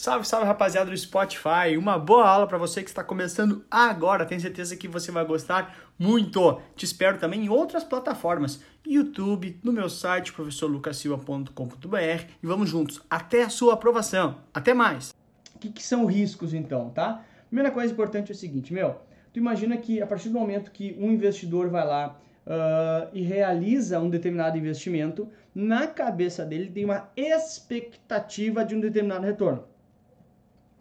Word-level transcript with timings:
Salve, 0.00 0.26
salve 0.26 0.46
rapaziada 0.46 0.90
do 0.90 0.96
Spotify. 0.96 1.76
Uma 1.76 1.98
boa 1.98 2.26
aula 2.26 2.46
para 2.46 2.56
você 2.56 2.82
que 2.82 2.88
está 2.88 3.04
começando 3.04 3.66
agora. 3.70 4.24
Tenho 4.24 4.40
certeza 4.40 4.74
que 4.74 4.88
você 4.88 5.12
vai 5.12 5.26
gostar 5.26 5.76
muito. 5.98 6.58
Te 6.74 6.86
espero 6.86 7.18
também 7.18 7.44
em 7.44 7.50
outras 7.50 7.84
plataformas, 7.84 8.62
YouTube, 8.82 9.60
no 9.62 9.70
meu 9.70 9.90
site 9.90 10.32
professorlucasilva.com.br 10.32 12.24
e 12.42 12.46
vamos 12.46 12.70
juntos 12.70 13.02
até 13.10 13.42
a 13.42 13.50
sua 13.50 13.74
aprovação. 13.74 14.38
Até 14.54 14.72
mais. 14.72 15.12
O 15.54 15.58
que, 15.58 15.68
que 15.68 15.82
são 15.82 16.06
riscos 16.06 16.54
então, 16.54 16.88
tá? 16.88 17.22
Primeira 17.48 17.70
coisa 17.70 17.92
importante 17.92 18.32
é 18.32 18.34
o 18.34 18.38
seguinte, 18.38 18.72
meu, 18.72 19.02
tu 19.34 19.38
imagina 19.38 19.76
que 19.76 20.00
a 20.00 20.06
partir 20.06 20.30
do 20.30 20.38
momento 20.38 20.70
que 20.70 20.96
um 20.98 21.12
investidor 21.12 21.68
vai 21.68 21.86
lá 21.86 22.18
uh, 22.46 23.10
e 23.12 23.20
realiza 23.20 24.00
um 24.00 24.08
determinado 24.08 24.56
investimento, 24.56 25.28
na 25.54 25.86
cabeça 25.86 26.42
dele 26.42 26.70
tem 26.70 26.86
uma 26.86 27.10
expectativa 27.14 28.64
de 28.64 28.74
um 28.74 28.80
determinado 28.80 29.26
retorno. 29.26 29.68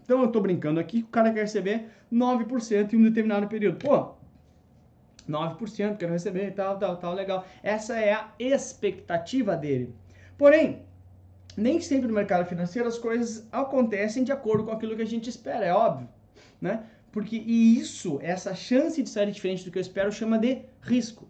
Então 0.09 0.21
eu 0.21 0.25
estou 0.25 0.41
brincando 0.41 0.79
aqui, 0.79 1.01
o 1.01 1.07
cara 1.11 1.31
quer 1.31 1.41
receber 1.41 1.86
9% 2.11 2.93
em 2.93 2.97
um 2.97 3.04
determinado 3.04 3.47
período. 3.47 3.77
Pô, 3.77 4.15
9% 5.29 5.97
quero 5.97 6.11
receber 6.11 6.47
e 6.47 6.51
tal, 6.51 6.79
tal, 6.79 6.97
tal, 6.97 7.13
legal. 7.13 7.45
Essa 7.61 8.00
é 8.00 8.14
a 8.14 8.31
expectativa 8.39 9.55
dele. 9.55 9.93
Porém, 10.36 10.81
nem 11.55 11.79
sempre 11.79 12.07
no 12.07 12.15
mercado 12.15 12.47
financeiro 12.47 12.87
as 12.87 12.97
coisas 12.97 13.47
acontecem 13.51 14.23
de 14.23 14.31
acordo 14.31 14.64
com 14.64 14.71
aquilo 14.71 14.95
que 14.95 15.03
a 15.03 15.05
gente 15.05 15.29
espera, 15.29 15.64
é 15.64 15.71
óbvio, 15.71 16.09
né? 16.59 16.86
Porque 17.11 17.36
e 17.36 17.78
isso, 17.78 18.17
essa 18.23 18.55
chance 18.55 19.03
de 19.03 19.09
sair 19.11 19.31
diferente 19.31 19.64
do 19.64 19.69
que 19.69 19.78
eu 19.78 19.81
espero, 19.81 20.11
chama 20.11 20.39
de 20.39 20.64
risco. 20.81 21.28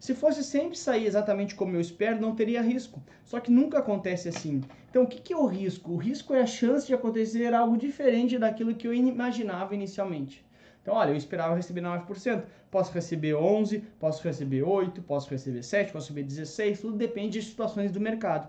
Se 0.00 0.14
fosse 0.14 0.42
sempre 0.42 0.78
sair 0.78 1.06
exatamente 1.06 1.54
como 1.54 1.76
eu 1.76 1.80
espero, 1.80 2.18
não 2.18 2.34
teria 2.34 2.62
risco. 2.62 3.02
Só 3.22 3.38
que 3.38 3.50
nunca 3.50 3.80
acontece 3.80 4.30
assim. 4.30 4.62
Então, 4.88 5.02
o 5.02 5.06
que 5.06 5.30
é 5.30 5.36
o 5.36 5.44
risco? 5.44 5.92
O 5.92 5.98
risco 5.98 6.32
é 6.32 6.40
a 6.40 6.46
chance 6.46 6.86
de 6.86 6.94
acontecer 6.94 7.52
algo 7.52 7.76
diferente 7.76 8.38
daquilo 8.38 8.74
que 8.74 8.88
eu 8.88 8.94
imaginava 8.94 9.74
inicialmente. 9.74 10.42
Então, 10.80 10.94
olha, 10.94 11.10
eu 11.10 11.16
esperava 11.16 11.54
receber 11.54 11.82
9%, 11.82 12.44
posso 12.70 12.90
receber 12.94 13.34
11%, 13.34 13.82
posso 13.98 14.24
receber 14.24 14.62
8%, 14.62 15.02
posso 15.02 15.28
receber 15.28 15.60
7%, 15.60 15.92
posso 15.92 16.14
receber 16.14 16.42
16%, 16.42 16.80
tudo 16.80 16.96
depende 16.96 17.38
de 17.38 17.44
situações 17.44 17.92
do 17.92 18.00
mercado. 18.00 18.48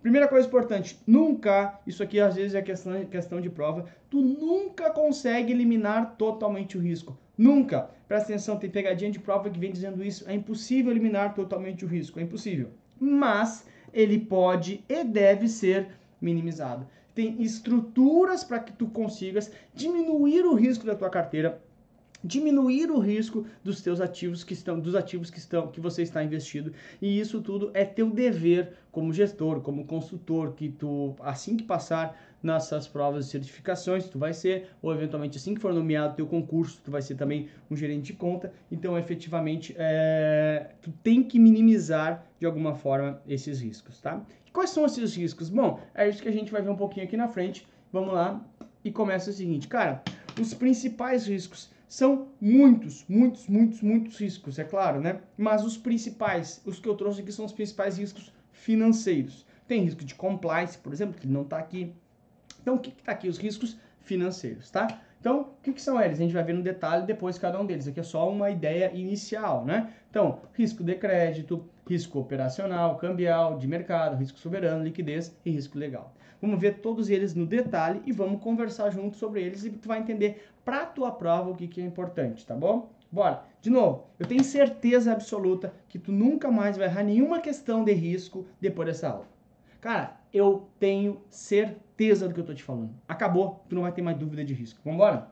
Primeira 0.00 0.26
coisa 0.26 0.48
importante, 0.48 0.98
nunca, 1.06 1.78
isso 1.86 2.02
aqui 2.02 2.18
às 2.18 2.34
vezes 2.34 2.54
é 2.54 2.62
questão, 2.62 3.04
questão 3.04 3.42
de 3.42 3.50
prova, 3.50 3.84
tu 4.08 4.22
nunca 4.22 4.90
consegue 4.90 5.52
eliminar 5.52 6.16
totalmente 6.16 6.78
o 6.78 6.80
risco. 6.80 7.16
Nunca. 7.36 7.90
Presta 8.06 8.32
atenção, 8.32 8.56
tem 8.56 8.70
pegadinha 8.70 9.10
de 9.10 9.18
prova 9.18 9.48
que 9.48 9.58
vem 9.58 9.72
dizendo 9.72 10.04
isso. 10.04 10.28
É 10.28 10.34
impossível 10.34 10.90
eliminar 10.90 11.34
totalmente 11.34 11.84
o 11.84 11.88
risco, 11.88 12.20
é 12.20 12.22
impossível. 12.22 12.70
Mas 13.00 13.66
ele 13.92 14.18
pode 14.18 14.84
e 14.88 15.04
deve 15.04 15.48
ser 15.48 15.88
minimizado. 16.20 16.86
Tem 17.14 17.42
estruturas 17.42 18.44
para 18.44 18.60
que 18.60 18.72
tu 18.72 18.86
consigas 18.86 19.50
diminuir 19.74 20.44
o 20.44 20.54
risco 20.54 20.86
da 20.86 20.94
tua 20.94 21.10
carteira 21.10 21.60
diminuir 22.24 22.90
o 22.90 23.00
risco 23.00 23.44
dos 23.64 23.80
teus 23.80 24.00
ativos 24.00 24.44
que 24.44 24.52
estão 24.52 24.78
dos 24.78 24.94
ativos 24.94 25.30
que 25.30 25.38
estão 25.38 25.66
que 25.66 25.80
você 25.80 26.02
está 26.02 26.22
investido 26.22 26.72
e 27.00 27.18
isso 27.18 27.40
tudo 27.40 27.70
é 27.74 27.84
teu 27.84 28.10
dever 28.10 28.74
como 28.92 29.12
gestor 29.12 29.60
como 29.60 29.84
consultor 29.84 30.52
que 30.52 30.68
tu 30.68 31.16
assim 31.20 31.56
que 31.56 31.64
passar 31.64 32.16
nessas 32.42 32.88
provas 32.88 33.26
de 33.26 33.30
certificações 33.30 34.08
tu 34.08 34.18
vai 34.18 34.32
ser 34.32 34.68
ou 34.82 34.92
eventualmente 34.92 35.38
assim 35.38 35.54
que 35.54 35.60
for 35.60 35.72
nomeado 35.72 36.16
teu 36.16 36.26
concurso 36.26 36.80
tu 36.84 36.90
vai 36.90 37.02
ser 37.02 37.14
também 37.14 37.48
um 37.70 37.76
gerente 37.76 38.06
de 38.06 38.12
conta 38.14 38.52
então 38.70 38.98
efetivamente 38.98 39.74
é, 39.78 40.70
tu 40.80 40.90
tem 41.02 41.22
que 41.22 41.38
minimizar 41.38 42.26
de 42.38 42.46
alguma 42.46 42.74
forma 42.74 43.22
esses 43.26 43.60
riscos 43.60 44.00
tá 44.00 44.22
e 44.46 44.50
quais 44.50 44.70
são 44.70 44.84
esses 44.84 45.14
riscos 45.14 45.48
bom 45.48 45.80
é 45.94 46.08
isso 46.08 46.22
que 46.22 46.28
a 46.28 46.32
gente 46.32 46.50
vai 46.50 46.62
ver 46.62 46.70
um 46.70 46.76
pouquinho 46.76 47.06
aqui 47.06 47.16
na 47.16 47.28
frente 47.28 47.66
vamos 47.92 48.12
lá 48.12 48.44
e 48.84 48.90
começa 48.90 49.30
o 49.30 49.32
seguinte 49.32 49.68
cara 49.68 50.02
os 50.40 50.54
principais 50.54 51.26
riscos 51.26 51.70
são 51.92 52.28
muitos, 52.40 53.04
muitos, 53.06 53.46
muitos, 53.46 53.82
muitos 53.82 54.16
riscos, 54.18 54.58
é 54.58 54.64
claro, 54.64 54.98
né? 54.98 55.20
Mas 55.36 55.62
os 55.62 55.76
principais, 55.76 56.62
os 56.64 56.80
que 56.80 56.88
eu 56.88 56.94
trouxe 56.94 57.20
aqui 57.20 57.30
são 57.30 57.44
os 57.44 57.52
principais 57.52 57.98
riscos 57.98 58.32
financeiros. 58.50 59.44
Tem 59.68 59.82
risco 59.82 60.02
de 60.02 60.14
compliance, 60.14 60.78
por 60.78 60.90
exemplo, 60.90 61.20
que 61.20 61.26
não 61.26 61.42
está 61.42 61.58
aqui. 61.58 61.92
Então, 62.62 62.76
o 62.76 62.78
que 62.78 62.90
está 62.90 63.12
aqui? 63.12 63.28
Os 63.28 63.38
riscos 63.38 63.76
financeiros, 64.00 64.70
tá? 64.70 64.88
Então, 65.20 65.42
o 65.42 65.62
que, 65.62 65.72
que, 65.72 65.80
são 65.80 66.00
eles? 66.00 66.18
A 66.18 66.22
gente 66.22 66.34
vai 66.34 66.42
ver 66.42 66.52
no 66.52 66.62
detalhe 66.62 67.06
depois 67.06 67.38
cada 67.38 67.60
um 67.60 67.64
deles. 67.64 67.86
Aqui 67.86 68.00
é 68.00 68.02
só 68.02 68.28
uma 68.28 68.50
ideia 68.50 68.90
inicial, 68.92 69.64
né? 69.64 69.92
Então, 70.10 70.40
risco 70.54 70.82
de 70.82 70.96
crédito, 70.96 71.64
risco 71.88 72.18
operacional, 72.18 72.96
cambial, 72.96 73.56
de 73.56 73.68
mercado, 73.68 74.16
risco 74.16 74.38
soberano, 74.38 74.82
liquidez 74.82 75.36
e 75.44 75.50
risco 75.50 75.78
legal. 75.78 76.12
Vamos 76.40 76.60
ver 76.60 76.80
todos 76.80 77.08
eles 77.08 77.36
no 77.36 77.46
detalhe 77.46 78.02
e 78.04 78.10
vamos 78.10 78.42
conversar 78.42 78.90
junto 78.90 79.16
sobre 79.16 79.42
eles 79.42 79.64
e 79.64 79.70
tu 79.70 79.86
vai 79.86 80.00
entender 80.00 80.44
para 80.64 80.86
tua 80.86 81.12
prova 81.12 81.50
o 81.50 81.54
que, 81.54 81.68
que 81.68 81.80
é 81.80 81.84
importante, 81.84 82.44
tá 82.44 82.56
bom? 82.56 82.90
Bora. 83.12 83.44
De 83.60 83.70
novo, 83.70 84.06
eu 84.18 84.26
tenho 84.26 84.42
certeza 84.42 85.12
absoluta 85.12 85.72
que 85.88 86.00
tu 86.00 86.10
nunca 86.10 86.50
mais 86.50 86.76
vai 86.76 86.86
errar 86.86 87.04
nenhuma 87.04 87.40
questão 87.40 87.84
de 87.84 87.92
risco 87.92 88.44
depois 88.60 88.88
dessa 88.88 89.08
aula. 89.10 89.28
Cara, 89.80 90.16
eu 90.32 90.68
tenho 90.78 91.20
certeza 91.28 92.26
do 92.26 92.34
que 92.34 92.40
eu 92.40 92.44
tô 92.44 92.54
te 92.54 92.62
falando. 92.62 92.94
Acabou, 93.06 93.64
tu 93.68 93.74
não 93.74 93.82
vai 93.82 93.92
ter 93.92 94.02
mais 94.02 94.16
dúvida 94.16 94.44
de 94.44 94.54
risco. 94.54 94.80
Vambora? 94.84 95.30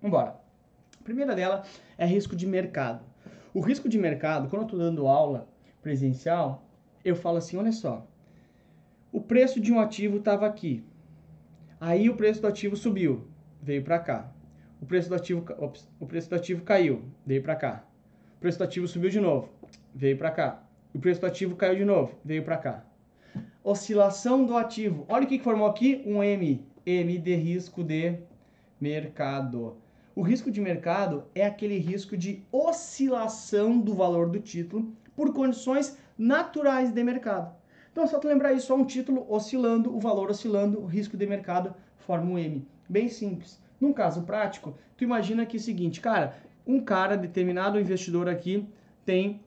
Vambora. 0.00 0.36
A 1.00 1.04
primeira 1.04 1.34
dela 1.34 1.64
é 1.96 2.04
risco 2.04 2.34
de 2.34 2.46
mercado. 2.46 3.04
O 3.54 3.60
risco 3.60 3.88
de 3.88 3.98
mercado, 3.98 4.48
quando 4.48 4.62
eu 4.62 4.68
tô 4.68 4.76
dando 4.76 5.06
aula 5.06 5.48
presencial, 5.80 6.66
eu 7.04 7.14
falo 7.14 7.38
assim, 7.38 7.56
olha 7.56 7.72
só, 7.72 8.06
o 9.10 9.20
preço 9.20 9.60
de 9.60 9.72
um 9.72 9.78
ativo 9.78 10.18
estava 10.18 10.46
aqui. 10.46 10.84
Aí 11.80 12.08
o 12.08 12.16
preço 12.16 12.40
do 12.40 12.46
ativo 12.46 12.76
subiu, 12.76 13.28
veio 13.60 13.82
para 13.82 13.98
cá. 13.98 14.32
O 14.80 14.86
preço 14.86 15.08
do 15.08 15.14
ativo, 15.14 15.44
o 16.00 16.06
preço 16.06 16.30
do 16.30 16.36
ativo 16.36 16.62
caiu, 16.62 17.04
veio 17.26 17.42
para 17.42 17.54
cá. 17.54 17.84
O 18.36 18.40
preço 18.40 18.58
do 18.58 18.64
ativo 18.64 18.88
subiu 18.88 19.10
de 19.10 19.20
novo, 19.20 19.48
veio 19.94 20.16
para 20.16 20.30
cá. 20.30 20.62
O 20.94 20.98
preço 20.98 21.20
do 21.20 21.26
ativo 21.26 21.54
caiu 21.54 21.76
de 21.76 21.84
novo, 21.84 22.18
veio 22.24 22.42
para 22.44 22.56
cá. 22.56 22.84
Oscilação 23.64 24.44
do 24.44 24.56
ativo. 24.56 25.04
Olha 25.08 25.24
o 25.24 25.28
que 25.28 25.38
formou 25.38 25.66
aqui, 25.66 26.02
um 26.04 26.22
M, 26.22 26.66
M 26.84 27.18
de 27.18 27.34
risco 27.34 27.84
de 27.84 28.18
mercado. 28.80 29.76
O 30.14 30.22
risco 30.22 30.50
de 30.50 30.60
mercado 30.60 31.24
é 31.34 31.46
aquele 31.46 31.78
risco 31.78 32.16
de 32.16 32.42
oscilação 32.52 33.78
do 33.78 33.94
valor 33.94 34.28
do 34.28 34.40
título 34.40 34.92
por 35.16 35.32
condições 35.32 35.96
naturais 36.18 36.90
de 36.92 37.02
mercado. 37.02 37.54
Então, 37.90 38.06
só 38.06 38.18
tu 38.18 38.26
lembrar 38.26 38.52
isso, 38.52 38.66
só 38.66 38.76
um 38.76 38.84
título 38.84 39.26
oscilando, 39.28 39.94
o 39.94 40.00
valor 40.00 40.30
oscilando, 40.30 40.80
o 40.80 40.86
risco 40.86 41.16
de 41.16 41.26
mercado 41.26 41.74
forma 41.98 42.30
um 42.30 42.38
M. 42.38 42.66
Bem 42.88 43.08
simples. 43.08 43.60
Num 43.80 43.92
caso 43.92 44.22
prático, 44.22 44.74
tu 44.96 45.04
imagina 45.04 45.46
que 45.46 45.56
é 45.56 45.60
o 45.60 45.62
seguinte, 45.62 46.00
cara, 46.00 46.36
um 46.66 46.80
cara, 46.80 47.16
determinado 47.16 47.78
investidor 47.78 48.28
aqui, 48.28 48.66
tem, 49.04 49.40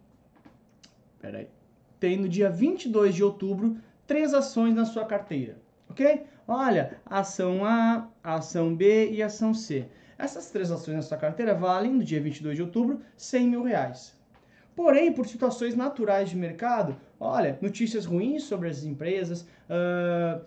peraí, 1.19 1.47
tem 1.99 2.17
no 2.17 2.27
dia 2.27 2.49
22 2.49 3.15
de 3.15 3.23
outubro, 3.23 3.77
três 4.05 4.33
ações 4.33 4.73
na 4.73 4.85
sua 4.85 5.05
carteira, 5.05 5.57
ok? 5.89 6.23
Olha, 6.47 6.97
ação 7.05 7.65
A, 7.65 8.07
ação 8.23 8.75
B 8.75 9.11
e 9.11 9.23
ação 9.23 9.53
C. 9.53 9.87
Essas 10.17 10.51
três 10.51 10.71
ações 10.71 10.95
na 10.95 11.01
sua 11.01 11.17
carteira 11.17 11.53
valem, 11.53 11.91
no 11.91 12.03
dia 12.03 12.21
22 12.21 12.55
de 12.55 12.61
outubro, 12.61 13.01
100 13.17 13.47
mil 13.47 13.63
reais. 13.63 14.15
Porém, 14.75 15.11
por 15.11 15.25
situações 15.25 15.75
naturais 15.75 16.29
de 16.29 16.35
mercado, 16.35 16.95
olha, 17.19 17.57
notícias 17.61 18.05
ruins 18.05 18.43
sobre 18.43 18.69
as 18.69 18.83
empresas, 18.83 19.41
uh, 19.69 20.45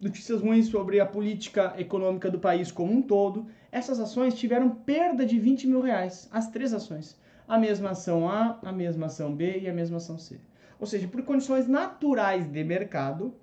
notícias 0.00 0.40
ruins 0.40 0.66
sobre 0.66 1.00
a 1.00 1.06
política 1.06 1.72
econômica 1.78 2.30
do 2.30 2.38
país 2.38 2.70
como 2.70 2.92
um 2.92 3.00
todo, 3.00 3.46
essas 3.72 3.98
ações 3.98 4.34
tiveram 4.34 4.70
perda 4.70 5.24
de 5.24 5.38
20 5.38 5.66
mil 5.68 5.80
reais, 5.80 6.28
as 6.32 6.50
três 6.50 6.74
ações. 6.74 7.18
A 7.46 7.58
mesma 7.58 7.90
ação 7.90 8.28
A, 8.28 8.58
a 8.62 8.72
mesma 8.72 9.06
ação 9.06 9.34
B 9.34 9.60
e 9.60 9.68
a 9.68 9.72
mesma 9.72 9.98
ação 9.98 10.18
C. 10.18 10.38
Ou 10.84 10.86
seja, 10.86 11.08
por 11.08 11.22
condições 11.22 11.66
naturais 11.66 12.46
de 12.46 12.62
mercado, 12.62 13.34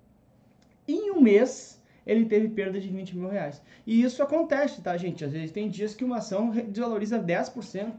em 0.87 1.09
um 1.09 1.19
mês 1.19 1.81
ele 2.05 2.25
teve 2.25 2.49
perda 2.49 2.79
de 2.79 2.87
20 2.87 3.17
mil 3.17 3.29
reais. 3.29 3.59
E 3.83 4.03
isso 4.03 4.21
acontece, 4.21 4.79
tá, 4.79 4.95
gente? 4.95 5.25
Às 5.25 5.31
vezes 5.31 5.51
tem 5.51 5.67
dias 5.67 5.95
que 5.95 6.03
uma 6.03 6.17
ação 6.17 6.51
desvaloriza 6.51 7.17
10%. 7.19 7.93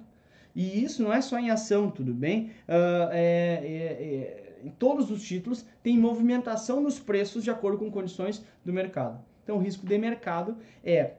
E 0.55 0.85
isso 0.85 1.03
não 1.03 1.13
é 1.13 1.21
só 1.21 1.41
em 1.41 1.51
ação, 1.51 1.91
tudo 1.91 2.15
bem? 2.15 2.53
Uh, 2.69 3.11
é, 3.11 3.61
é, 3.65 3.75
é, 3.75 4.61
em 4.63 4.71
todos 4.71 5.11
os 5.11 5.25
títulos 5.25 5.67
tem 5.83 5.99
movimentação 5.99 6.81
nos 6.81 7.01
preços 7.01 7.43
de 7.43 7.51
acordo 7.51 7.79
com 7.79 7.91
condições 7.91 8.45
do 8.65 8.73
mercado. 8.73 9.21
Então, 9.43 9.57
o 9.57 9.61
risco 9.61 9.85
de 9.85 9.99
mercado 9.99 10.57
é 10.85 11.15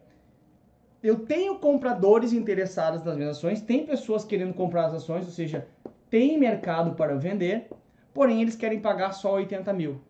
eu 1.04 1.20
tenho 1.20 1.60
compradores 1.60 2.31
interessados 2.31 3.04
nas 3.04 3.18
minhas 3.18 3.36
ações, 3.36 3.60
tem 3.60 3.86
pessoas 3.86 4.24
querendo 4.24 4.54
comprar 4.54 4.86
as 4.86 4.94
ações, 4.94 5.25
ou 5.25 5.31
seja, 5.31 5.68
tem 6.10 6.40
mercado 6.40 6.96
para 6.96 7.16
vender, 7.16 7.68
porém 8.13 8.42
eles 8.42 8.56
querem 8.56 8.80
pagar 8.80 9.12
só 9.12 9.33
80 9.33 9.74
mil, 9.74 10.01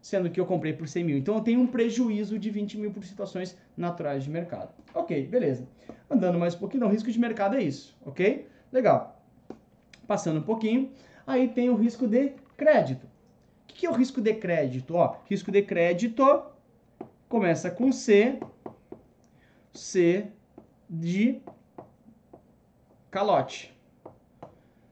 sendo 0.00 0.30
que 0.30 0.40
eu 0.40 0.46
comprei 0.46 0.72
por 0.72 0.86
100 0.86 1.04
mil. 1.04 1.18
Então 1.18 1.34
eu 1.36 1.40
tenho 1.40 1.60
um 1.60 1.66
prejuízo 1.66 2.38
de 2.38 2.50
20 2.50 2.78
mil 2.78 2.92
por 2.92 3.04
situações 3.04 3.56
naturais 3.76 4.24
de 4.24 4.30
mercado. 4.30 4.72
Ok, 4.94 5.26
beleza. 5.26 5.68
Andando 6.10 6.38
mais 6.38 6.54
um 6.54 6.58
pouquinho, 6.58 6.84
não, 6.84 6.90
risco 6.90 7.10
de 7.10 7.18
mercado 7.18 7.56
é 7.56 7.62
isso, 7.62 7.96
ok? 8.04 8.46
Legal. 8.72 9.22
Passando 10.06 10.38
um 10.38 10.42
pouquinho, 10.42 10.90
aí 11.26 11.48
tem 11.48 11.68
o 11.68 11.74
risco 11.74 12.06
de 12.06 12.32
crédito. 12.56 13.06
O 13.70 13.74
que 13.78 13.86
é 13.86 13.90
o 13.90 13.94
risco 13.94 14.20
de 14.20 14.34
crédito? 14.34 14.94
Ó, 14.94 15.16
risco 15.28 15.52
de 15.52 15.62
crédito 15.62 16.44
começa 17.28 17.70
com 17.70 17.92
C, 17.92 18.40
C 19.72 20.28
de 20.88 21.40
calote. 23.10 23.76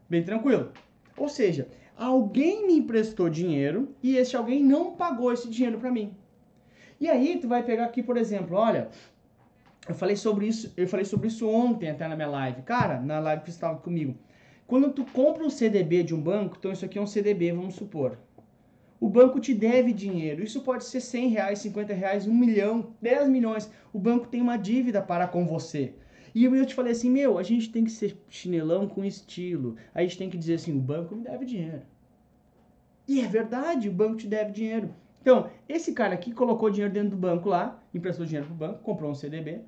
Bem 0.09 0.23
tranquilo. 0.23 0.73
Ou 1.17 1.29
seja, 1.29 1.69
alguém 1.97 2.67
me 2.67 2.79
emprestou 2.79 3.29
dinheiro 3.29 3.95
e 4.03 4.17
esse 4.17 4.37
alguém 4.37 4.63
não 4.63 4.93
pagou 4.93 5.33
esse 5.33 5.49
dinheiro 5.49 5.79
para 5.79 5.91
mim. 5.91 6.15
E 7.01 7.09
aí 7.09 7.39
tu 7.41 7.49
vai 7.49 7.63
pegar 7.63 7.85
aqui, 7.85 8.03
por 8.03 8.17
exemplo, 8.17 8.57
olha, 8.57 8.89
eu 9.89 9.95
falei 9.95 10.17
sobre 10.17 10.47
isso, 10.47 10.73
eu 10.77 10.87
falei 10.87 11.05
sobre 11.05 11.29
isso 11.29 11.49
ontem 11.49 11.91
até 11.91 12.07
na 12.09 12.17
minha 12.17 12.29
live. 12.29 12.63
Cara, 12.63 13.01
na 13.01 13.19
live 13.19 13.43
que 13.43 13.51
estava 13.51 13.79
comigo. 13.79 14.15
Quando 14.67 14.93
tu 14.93 15.05
compra 15.05 15.45
um 15.45 15.51
CDB 15.51 16.03
de 16.03 16.15
um 16.15 16.21
banco, 16.21 16.57
então 16.59 16.73
isso 16.73 16.85
aqui 16.85 16.99
é 16.99 17.01
um 17.01 17.07
CDB, 17.07 17.53
vamos 17.53 17.77
supor. 17.77 18.19
O 18.99 19.09
banco 19.09 19.39
te 19.39 19.55
deve 19.55 19.93
dinheiro. 19.93 20.43
Isso 20.43 20.63
pode 20.63 20.85
ser 20.85 21.01
100 21.01 21.29
reais, 21.29 21.59
50 21.61 21.93
reais, 21.93 22.27
1 22.27 22.35
milhão, 22.35 22.95
10 23.01 23.29
milhões. 23.29 23.71
O 23.93 23.99
banco 23.99 24.27
tem 24.27 24.41
uma 24.41 24.57
dívida 24.57 25.01
para 25.01 25.29
com 25.29 25.47
você. 25.47 25.95
E 26.37 26.45
eu 26.45 26.67
te 26.67 26.75
falei 26.75 26.93
assim, 26.93 27.09
meu, 27.09 27.39
a 27.39 27.43
gente 27.43 27.71
tem 27.71 27.83
que 27.83 27.91
ser 27.91 28.15
chinelão 28.29 28.87
com 28.87 29.03
estilo. 29.03 29.75
A 29.95 30.03
gente 30.03 30.19
tem 30.19 30.29
que 30.29 30.37
dizer 30.37 30.57
assim, 30.57 30.77
o 30.77 30.79
banco 30.79 31.17
me 31.17 31.23
deve 31.23 31.47
dinheiro. 31.47 31.81
E 33.09 33.23
é 33.23 33.27
verdade, 33.27 33.89
o 33.89 33.93
banco 33.93 34.17
te 34.17 34.27
deve 34.27 34.53
dinheiro. 34.53 34.95
Então, 35.23 35.49
esse 35.67 35.95
cara 35.95 36.13
aqui 36.13 36.33
colocou 36.33 36.69
dinheiro 36.69 36.93
dentro 36.93 37.09
do 37.09 37.17
banco 37.17 37.49
lá, 37.49 37.83
emprestou 37.95 38.27
dinheiro 38.27 38.47
para 38.49 38.55
o 38.55 38.59
banco, 38.59 38.83
comprou 38.83 39.11
um 39.11 39.15
CDB. 39.15 39.63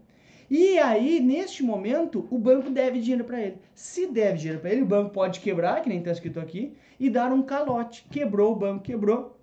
E 0.50 0.78
aí, 0.78 1.20
neste 1.20 1.62
momento, 1.62 2.28
o 2.30 2.36
banco 2.36 2.68
deve 2.68 3.00
dinheiro 3.00 3.24
para 3.24 3.40
ele. 3.40 3.56
Se 3.74 4.06
deve 4.06 4.36
dinheiro 4.36 4.60
para 4.60 4.70
ele, 4.70 4.82
o 4.82 4.86
banco 4.86 5.10
pode 5.10 5.40
quebrar, 5.40 5.80
que 5.80 5.88
nem 5.88 6.00
está 6.00 6.10
escrito 6.10 6.38
aqui, 6.38 6.76
e 7.00 7.08
dar 7.08 7.32
um 7.32 7.40
calote. 7.40 8.04
Quebrou 8.10 8.52
o 8.52 8.56
banco, 8.56 8.84
quebrou, 8.84 9.40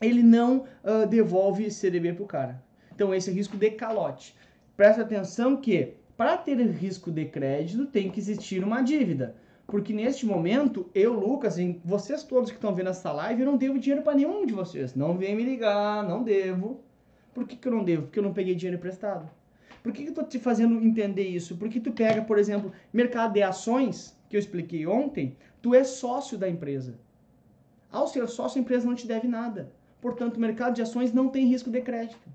ele 0.00 0.22
não 0.22 0.66
uh, 0.84 1.04
devolve 1.04 1.68
CDB 1.68 2.12
para 2.12 2.22
o 2.22 2.28
cara. 2.28 2.62
Então, 2.94 3.12
esse 3.12 3.28
é 3.28 3.32
risco 3.32 3.56
de 3.56 3.72
calote. 3.72 4.36
Presta 4.76 5.02
atenção 5.02 5.56
que, 5.56 5.94
para 6.20 6.36
ter 6.36 6.60
risco 6.70 7.10
de 7.10 7.24
crédito, 7.24 7.86
tem 7.86 8.10
que 8.10 8.20
existir 8.20 8.62
uma 8.62 8.82
dívida. 8.82 9.34
Porque 9.66 9.90
neste 9.90 10.26
momento, 10.26 10.90
eu, 10.94 11.14
Lucas, 11.14 11.56
e 11.56 11.80
vocês 11.82 12.22
todos 12.22 12.50
que 12.50 12.58
estão 12.58 12.74
vendo 12.74 12.90
essa 12.90 13.10
live, 13.10 13.40
eu 13.40 13.46
não 13.46 13.56
devo 13.56 13.78
dinheiro 13.78 14.04
para 14.04 14.14
nenhum 14.14 14.44
de 14.44 14.52
vocês. 14.52 14.94
Não 14.94 15.16
vem 15.16 15.34
me 15.34 15.42
ligar, 15.42 16.06
não 16.06 16.22
devo. 16.22 16.84
Por 17.32 17.48
que, 17.48 17.56
que 17.56 17.66
eu 17.66 17.72
não 17.72 17.82
devo? 17.82 18.02
Porque 18.02 18.18
eu 18.18 18.22
não 18.22 18.34
peguei 18.34 18.54
dinheiro 18.54 18.76
emprestado. 18.76 19.30
Por 19.82 19.92
que, 19.92 20.02
que 20.02 20.10
eu 20.10 20.14
tô 20.14 20.22
te 20.22 20.38
fazendo 20.38 20.84
entender 20.84 21.26
isso? 21.26 21.56
Porque 21.56 21.80
tu 21.80 21.90
pega, 21.90 22.20
por 22.20 22.38
exemplo, 22.38 22.70
mercado 22.92 23.32
de 23.32 23.42
ações, 23.42 24.14
que 24.28 24.36
eu 24.36 24.40
expliquei 24.40 24.86
ontem, 24.86 25.38
tu 25.62 25.74
é 25.74 25.82
sócio 25.84 26.36
da 26.36 26.50
empresa. 26.50 26.98
Ao 27.90 28.06
ser 28.06 28.28
sócio, 28.28 28.58
a 28.58 28.60
empresa 28.60 28.86
não 28.86 28.94
te 28.94 29.06
deve 29.06 29.26
nada. 29.26 29.72
Portanto, 30.02 30.38
mercado 30.38 30.74
de 30.74 30.82
ações 30.82 31.14
não 31.14 31.28
tem 31.28 31.46
risco 31.46 31.70
de 31.70 31.80
crédito. 31.80 32.28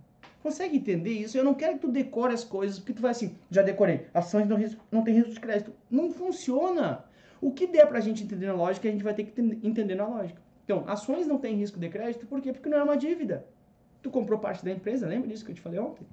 Consegue 0.45 0.77
entender 0.77 1.09
isso? 1.09 1.35
Eu 1.35 1.43
não 1.43 1.55
quero 1.55 1.73
que 1.73 1.79
tu 1.79 1.91
decore 1.91 2.31
as 2.31 2.43
coisas, 2.43 2.77
porque 2.77 2.93
tu 2.93 3.01
vai 3.01 3.09
assim, 3.09 3.35
já 3.49 3.63
decorei, 3.63 4.05
ações 4.13 4.47
não, 4.47 4.59
não 4.91 5.03
tem 5.03 5.15
risco 5.15 5.31
de 5.31 5.39
crédito. 5.39 5.73
Não 5.89 6.11
funciona. 6.11 7.03
O 7.41 7.49
que 7.51 7.65
der 7.65 7.87
pra 7.87 7.99
gente 7.99 8.23
entender 8.23 8.45
na 8.45 8.53
lógica, 8.53 8.87
a 8.87 8.91
gente 8.91 9.03
vai 9.03 9.15
ter 9.15 9.23
que 9.23 9.41
entender 9.41 9.95
na 9.95 10.05
lógica. 10.05 10.39
Então, 10.63 10.83
ações 10.85 11.25
não 11.25 11.39
tem 11.39 11.55
risco 11.55 11.79
de 11.79 11.89
crédito, 11.89 12.27
por 12.27 12.39
quê? 12.41 12.53
Porque 12.53 12.69
não 12.69 12.77
é 12.77 12.83
uma 12.83 12.95
dívida. 12.95 13.43
Tu 14.03 14.11
comprou 14.11 14.37
parte 14.37 14.63
da 14.63 14.69
empresa, 14.69 15.07
lembra 15.07 15.29
disso 15.29 15.43
que 15.43 15.49
eu 15.49 15.55
te 15.55 15.61
falei 15.61 15.79
ontem? 15.79 16.05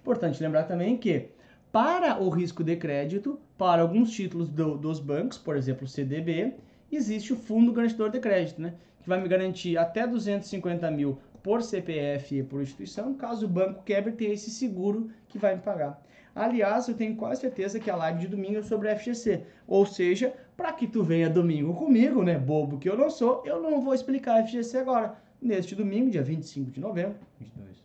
Importante 0.00 0.42
lembrar 0.42 0.64
também 0.64 0.96
que 0.96 1.28
para 1.70 2.20
o 2.20 2.30
risco 2.30 2.64
de 2.64 2.74
crédito, 2.74 3.38
para 3.56 3.82
alguns 3.82 4.10
títulos 4.10 4.48
do, 4.48 4.76
dos 4.76 4.98
bancos, 4.98 5.38
por 5.38 5.56
exemplo, 5.56 5.84
o 5.84 5.88
CDB, 5.88 6.54
existe 6.90 7.32
o 7.32 7.36
Fundo 7.36 7.72
Garantidor 7.72 8.10
de 8.10 8.18
Crédito, 8.18 8.60
né? 8.60 8.74
Que 9.02 9.08
vai 9.08 9.20
me 9.20 9.28
garantir 9.28 9.76
até 9.76 10.06
250 10.06 10.90
mil 10.90 11.18
por 11.42 11.62
CPF 11.62 12.38
e 12.38 12.42
por 12.42 12.62
instituição, 12.62 13.14
caso 13.14 13.46
o 13.46 13.48
banco 13.48 13.82
quebre, 13.82 14.12
ter 14.12 14.26
esse 14.26 14.50
seguro 14.50 15.10
que 15.28 15.38
vai 15.38 15.54
me 15.54 15.62
pagar. 15.62 16.02
Aliás, 16.34 16.86
eu 16.88 16.94
tenho 16.94 17.16
quase 17.16 17.40
certeza 17.40 17.80
que 17.80 17.90
a 17.90 17.96
live 17.96 18.20
de 18.20 18.28
domingo 18.28 18.58
é 18.58 18.62
sobre 18.62 18.88
a 18.88 18.96
FGC. 18.96 19.42
Ou 19.66 19.84
seja, 19.84 20.32
para 20.56 20.72
que 20.72 20.86
tu 20.86 21.02
venha 21.02 21.28
domingo 21.28 21.74
comigo, 21.74 22.22
né, 22.22 22.38
bobo 22.38 22.78
que 22.78 22.88
eu 22.88 22.96
não 22.96 23.10
sou, 23.10 23.42
eu 23.44 23.60
não 23.60 23.80
vou 23.80 23.94
explicar 23.94 24.40
a 24.40 24.46
FGC 24.46 24.78
agora. 24.78 25.16
Neste 25.42 25.74
domingo, 25.74 26.10
dia 26.10 26.22
25 26.22 26.70
de 26.70 26.80
novembro, 26.80 27.16
22, 27.40 27.76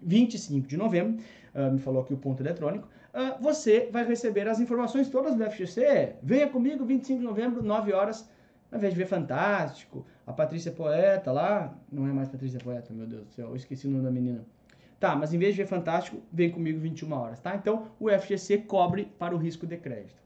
25 0.00 0.68
de 0.68 0.76
novembro, 0.76 1.22
uh, 1.54 1.72
me 1.72 1.78
falou 1.78 2.02
aqui 2.02 2.14
o 2.14 2.16
ponto 2.16 2.42
eletrônico, 2.42 2.88
uh, 3.12 3.42
você 3.42 3.88
vai 3.90 4.06
receber 4.06 4.46
as 4.48 4.60
informações 4.60 5.08
todas 5.08 5.34
do 5.34 5.44
FGC. 5.50 6.14
Venha 6.22 6.48
comigo 6.48 6.84
25 6.84 7.18
de 7.18 7.24
novembro, 7.24 7.62
9 7.62 7.92
horas, 7.92 8.28
ao 8.74 8.78
invés 8.78 8.92
de 8.92 8.98
ver 8.98 9.06
Fantástico, 9.06 10.04
a 10.26 10.32
Patrícia 10.32 10.72
Poeta 10.72 11.30
lá, 11.30 11.72
não 11.92 12.08
é 12.08 12.12
mais 12.12 12.28
Patrícia 12.28 12.58
Poeta, 12.58 12.92
meu 12.92 13.06
Deus 13.06 13.24
do 13.24 13.30
céu, 13.30 13.50
eu 13.50 13.56
esqueci 13.56 13.86
o 13.86 13.90
nome 13.90 14.02
da 14.02 14.10
menina. 14.10 14.44
Tá, 14.98 15.14
mas 15.14 15.32
em 15.32 15.38
vez 15.38 15.54
de 15.54 15.62
ver 15.62 15.68
Fantástico, 15.68 16.20
vem 16.32 16.50
comigo 16.50 16.80
21 16.80 17.12
horas, 17.12 17.38
tá? 17.38 17.54
Então, 17.54 17.86
o 18.00 18.10
FGC 18.10 18.58
cobre 18.58 19.04
para 19.16 19.32
o 19.32 19.38
risco 19.38 19.64
de 19.64 19.76
crédito. 19.76 20.20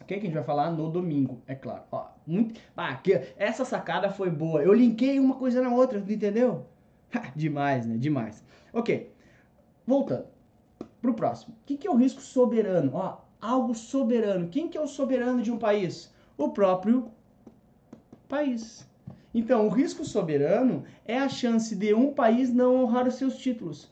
O 0.00 0.04
que, 0.06 0.14
que 0.14 0.20
a 0.20 0.24
gente 0.24 0.34
vai 0.34 0.42
falar 0.42 0.70
no 0.70 0.88
domingo, 0.88 1.42
é 1.46 1.54
claro. 1.54 1.82
Ó, 1.92 2.06
muito... 2.26 2.58
ah, 2.74 2.88
aqui, 2.88 3.20
essa 3.36 3.66
sacada 3.66 4.08
foi 4.08 4.30
boa. 4.30 4.62
Eu 4.62 4.72
linkei 4.72 5.20
uma 5.20 5.34
coisa 5.34 5.60
na 5.60 5.68
outra, 5.68 5.98
entendeu? 5.98 6.64
demais, 7.36 7.86
né? 7.86 7.98
Demais. 7.98 8.42
Ok, 8.72 9.12
voltando 9.86 10.26
para 11.02 11.10
o 11.10 11.14
próximo. 11.14 11.54
O 11.54 11.66
que, 11.66 11.76
que 11.76 11.86
é 11.86 11.90
o 11.90 11.96
risco 11.96 12.22
soberano? 12.22 12.92
Ó, 12.94 13.18
algo 13.42 13.74
soberano. 13.74 14.48
Quem 14.48 14.68
que 14.68 14.78
é 14.78 14.80
o 14.80 14.86
soberano 14.86 15.42
de 15.42 15.52
um 15.52 15.58
país? 15.58 16.10
O 16.36 16.48
próprio 16.48 17.10
país. 18.28 18.88
Então, 19.34 19.66
o 19.66 19.70
risco 19.70 20.04
soberano 20.04 20.84
é 21.04 21.18
a 21.18 21.28
chance 21.28 21.74
de 21.74 21.92
um 21.92 22.12
país 22.12 22.52
não 22.52 22.82
honrar 22.82 23.08
os 23.08 23.14
seus 23.14 23.36
títulos. 23.36 23.90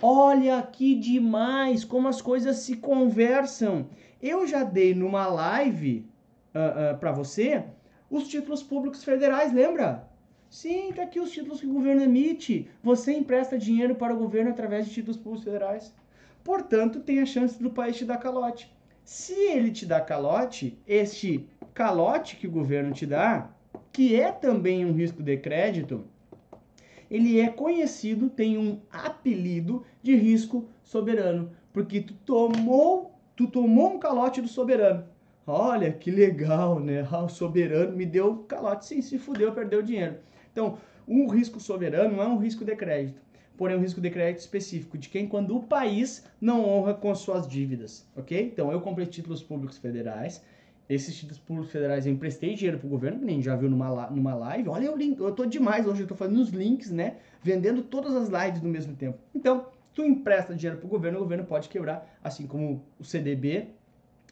Olha 0.00 0.62
que 0.62 0.94
demais 0.94 1.84
como 1.84 2.08
as 2.08 2.22
coisas 2.22 2.58
se 2.58 2.76
conversam. 2.76 3.86
Eu 4.22 4.46
já 4.46 4.62
dei 4.62 4.94
numa 4.94 5.26
live 5.26 6.06
uh, 6.54 6.94
uh, 6.94 6.98
para 6.98 7.12
você 7.12 7.64
os 8.10 8.28
títulos 8.28 8.62
públicos 8.62 9.02
federais, 9.02 9.52
lembra? 9.52 10.08
Sim, 10.48 10.92
tá 10.92 11.02
aqui 11.02 11.18
os 11.18 11.32
títulos 11.32 11.60
que 11.60 11.66
o 11.66 11.72
governo 11.72 12.02
emite. 12.02 12.70
Você 12.82 13.12
empresta 13.12 13.58
dinheiro 13.58 13.96
para 13.96 14.14
o 14.14 14.18
governo 14.18 14.50
através 14.50 14.86
de 14.86 14.94
títulos 14.94 15.16
públicos 15.16 15.44
federais. 15.44 15.92
Portanto, 16.44 17.00
tem 17.00 17.20
a 17.20 17.26
chance 17.26 17.60
do 17.60 17.70
país 17.70 17.96
te 17.96 18.04
dar 18.04 18.18
calote. 18.18 18.72
Se 19.02 19.34
ele 19.34 19.72
te 19.72 19.84
dá 19.84 20.00
calote, 20.00 20.78
este 20.86 21.48
calote 21.74 22.36
que 22.36 22.46
o 22.46 22.50
governo 22.52 22.92
te 22.92 23.04
dá, 23.04 23.50
que 23.92 24.20
é 24.20 24.32
também 24.32 24.84
um 24.84 24.92
risco 24.92 25.22
de 25.22 25.36
crédito, 25.36 26.04
ele 27.10 27.40
é 27.40 27.48
conhecido, 27.48 28.28
tem 28.28 28.58
um 28.58 28.80
apelido 28.90 29.84
de 30.02 30.16
risco 30.16 30.68
soberano, 30.82 31.50
porque 31.72 32.00
tu 32.00 32.14
tomou, 32.24 33.12
tu 33.36 33.46
tomou 33.46 33.94
um 33.94 33.98
calote 33.98 34.40
do 34.40 34.48
soberano. 34.48 35.04
Olha 35.46 35.92
que 35.92 36.10
legal, 36.10 36.80
né? 36.80 37.06
Ah, 37.10 37.24
o 37.24 37.28
soberano 37.28 37.94
me 37.94 38.06
deu 38.06 38.38
calote, 38.48 38.86
sim, 38.86 39.02
se 39.02 39.18
fudeu, 39.18 39.52
perdeu 39.52 39.82
dinheiro. 39.82 40.16
Então, 40.50 40.78
um 41.06 41.28
risco 41.28 41.60
soberano 41.60 42.16
não 42.16 42.22
é 42.22 42.26
um 42.26 42.38
risco 42.38 42.64
de 42.64 42.74
crédito, 42.74 43.20
porém 43.56 43.76
um 43.76 43.80
risco 43.80 44.00
de 44.00 44.10
crédito 44.10 44.40
específico 44.40 44.96
de 44.96 45.08
quem 45.08 45.28
quando 45.28 45.54
o 45.54 45.62
país 45.62 46.24
não 46.40 46.66
honra 46.66 46.94
com 46.94 47.14
suas 47.14 47.46
dívidas, 47.46 48.08
ok? 48.16 48.40
Então, 48.40 48.72
eu 48.72 48.80
comprei 48.80 49.06
títulos 49.06 49.42
públicos 49.42 49.76
federais, 49.76 50.42
esses 50.88 51.16
títulos 51.16 51.38
públicos 51.38 51.72
federais 51.72 52.06
eu 52.06 52.12
emprestei 52.12 52.54
dinheiro 52.54 52.78
pro 52.78 52.88
governo, 52.88 53.18
que 53.18 53.24
nem 53.24 53.40
já 53.40 53.56
viu 53.56 53.70
numa, 53.70 54.10
numa 54.10 54.34
live. 54.34 54.68
Olha 54.68 54.92
o 54.92 54.96
link, 54.96 55.18
eu 55.18 55.32
tô 55.32 55.46
demais 55.46 55.86
hoje, 55.86 56.02
eu 56.02 56.06
tô 56.06 56.14
fazendo 56.14 56.40
os 56.40 56.50
links, 56.50 56.90
né? 56.90 57.16
Vendendo 57.42 57.82
todas 57.82 58.14
as 58.14 58.28
lives 58.28 58.60
no 58.60 58.68
mesmo 58.68 58.94
tempo. 58.94 59.18
Então, 59.34 59.66
tu 59.94 60.02
empresta 60.02 60.54
dinheiro 60.54 60.78
pro 60.78 60.88
governo, 60.88 61.18
o 61.18 61.22
governo 61.22 61.44
pode 61.44 61.68
quebrar, 61.68 62.18
assim 62.22 62.46
como 62.46 62.84
o 62.98 63.04
CDB 63.04 63.68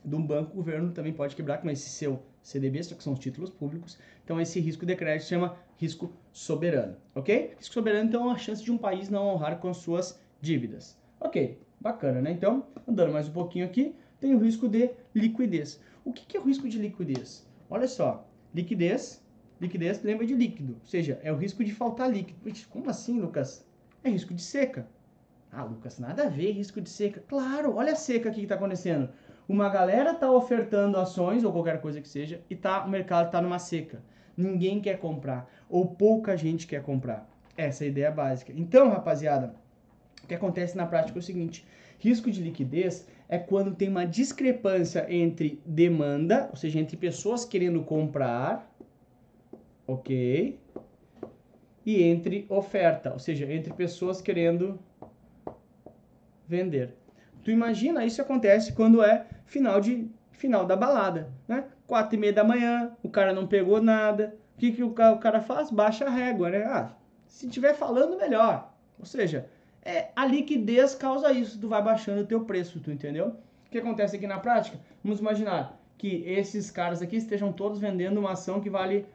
de 0.04 0.16
um 0.16 0.22
banco, 0.22 0.52
o 0.52 0.56
governo 0.56 0.90
também 0.90 1.12
pode 1.12 1.36
quebrar 1.36 1.58
com 1.58 1.70
esse 1.70 1.88
seu 1.88 2.22
CDB, 2.42 2.82
só 2.82 2.94
que 2.94 3.04
são 3.04 3.12
os 3.12 3.18
títulos 3.18 3.50
públicos. 3.50 3.98
Então, 4.24 4.40
esse 4.40 4.58
risco 4.60 4.84
de 4.84 4.96
crédito 4.96 5.22
se 5.22 5.28
chama 5.28 5.56
risco 5.76 6.12
soberano, 6.32 6.96
ok? 7.14 7.54
Risco 7.56 7.72
soberano, 7.72 8.08
então, 8.08 8.28
é 8.30 8.34
a 8.34 8.38
chance 8.38 8.62
de 8.62 8.72
um 8.72 8.78
país 8.78 9.08
não 9.08 9.28
honrar 9.28 9.58
com 9.58 9.72
suas 9.72 10.20
dívidas. 10.40 10.98
Ok, 11.20 11.60
bacana, 11.80 12.20
né? 12.20 12.32
Então, 12.32 12.66
andando 12.86 13.12
mais 13.12 13.28
um 13.28 13.32
pouquinho 13.32 13.64
aqui, 13.64 13.94
tem 14.20 14.34
o 14.34 14.38
risco 14.38 14.68
de 14.68 14.90
liquidez. 15.14 15.80
O 16.04 16.12
que 16.12 16.36
é 16.36 16.40
o 16.40 16.44
risco 16.44 16.68
de 16.68 16.78
liquidez? 16.78 17.46
Olha 17.70 17.88
só, 17.88 18.26
liquidez, 18.54 19.24
liquidez 19.60 20.02
lembra 20.02 20.26
de 20.26 20.34
líquido, 20.34 20.76
ou 20.80 20.86
seja, 20.86 21.20
é 21.22 21.32
o 21.32 21.36
risco 21.36 21.62
de 21.64 21.72
faltar 21.72 22.10
líquido. 22.10 22.38
Como 22.70 22.90
assim, 22.90 23.20
Lucas? 23.20 23.66
É 24.02 24.10
risco 24.10 24.34
de 24.34 24.42
seca. 24.42 24.86
Ah, 25.50 25.64
Lucas, 25.64 25.98
nada 25.98 26.24
a 26.24 26.28
ver 26.28 26.52
risco 26.52 26.80
de 26.80 26.88
seca. 26.90 27.22
Claro, 27.28 27.76
olha 27.76 27.92
a 27.92 27.96
seca 27.96 28.30
aqui 28.30 28.40
que 28.40 28.44
está 28.44 28.54
acontecendo 28.54 29.10
uma 29.48 29.68
galera 29.68 30.14
tá 30.14 30.30
ofertando 30.30 30.98
ações 30.98 31.44
ou 31.44 31.52
qualquer 31.52 31.80
coisa 31.80 32.00
que 32.00 32.08
seja 32.08 32.40
e 32.48 32.56
tá 32.56 32.84
o 32.84 32.88
mercado 32.88 33.30
tá 33.30 33.40
numa 33.40 33.58
seca. 33.58 34.02
Ninguém 34.36 34.80
quer 34.80 34.98
comprar 34.98 35.50
ou 35.68 35.86
pouca 35.86 36.36
gente 36.36 36.66
quer 36.66 36.82
comprar. 36.82 37.28
Essa 37.56 37.84
é 37.84 37.86
a 37.86 37.90
ideia 37.90 38.10
básica. 38.10 38.52
Então, 38.56 38.88
rapaziada, 38.88 39.54
o 40.24 40.26
que 40.26 40.34
acontece 40.34 40.76
na 40.76 40.86
prática 40.86 41.18
é 41.18 41.20
o 41.20 41.22
seguinte: 41.22 41.66
risco 41.98 42.30
de 42.30 42.42
liquidez 42.42 43.06
é 43.32 43.38
quando 43.38 43.74
tem 43.74 43.88
uma 43.88 44.04
discrepância 44.04 45.06
entre 45.08 45.58
demanda, 45.64 46.48
ou 46.50 46.56
seja, 46.56 46.78
entre 46.78 46.98
pessoas 46.98 47.46
querendo 47.46 47.82
comprar, 47.82 48.70
ok, 49.86 50.60
e 51.86 52.02
entre 52.02 52.44
oferta, 52.50 53.10
ou 53.10 53.18
seja, 53.18 53.50
entre 53.50 53.72
pessoas 53.72 54.20
querendo 54.20 54.78
vender. 56.46 56.94
Tu 57.42 57.50
imagina, 57.50 58.04
isso 58.04 58.20
acontece 58.20 58.74
quando 58.74 59.02
é 59.02 59.26
final 59.46 59.80
de 59.80 60.10
final 60.32 60.66
da 60.66 60.76
balada, 60.76 61.32
né? 61.48 61.64
Quatro 61.86 62.16
e 62.16 62.20
meia 62.20 62.34
da 62.34 62.44
manhã, 62.44 62.94
o 63.02 63.08
cara 63.08 63.32
não 63.32 63.46
pegou 63.46 63.80
nada. 63.80 64.36
O 64.56 64.58
que, 64.58 64.72
que 64.72 64.82
o 64.82 64.92
cara 64.92 65.40
faz? 65.40 65.70
Baixa 65.70 66.04
a 66.04 66.10
régua, 66.10 66.50
né? 66.50 66.64
Ah, 66.64 66.94
se 67.26 67.48
tiver 67.48 67.72
falando, 67.72 68.18
melhor. 68.18 68.74
Ou 68.98 69.06
seja, 69.06 69.48
é, 69.84 70.08
a 70.14 70.24
liquidez 70.24 70.94
causa 70.94 71.32
isso. 71.32 71.58
Tu 71.60 71.68
vai 71.68 71.82
baixando 71.82 72.22
o 72.22 72.26
teu 72.26 72.44
preço, 72.44 72.80
tu 72.80 72.90
entendeu? 72.90 73.36
O 73.66 73.70
que 73.70 73.78
acontece 73.78 74.16
aqui 74.16 74.26
na 74.26 74.38
prática? 74.38 74.78
Vamos 75.02 75.20
imaginar 75.20 75.78
que 75.98 76.24
esses 76.26 76.70
caras 76.70 77.02
aqui 77.02 77.16
estejam 77.16 77.52
todos 77.52 77.78
vendendo 77.78 78.18
uma 78.18 78.32
ação 78.32 78.60
que 78.60 78.70
vale 78.70 79.06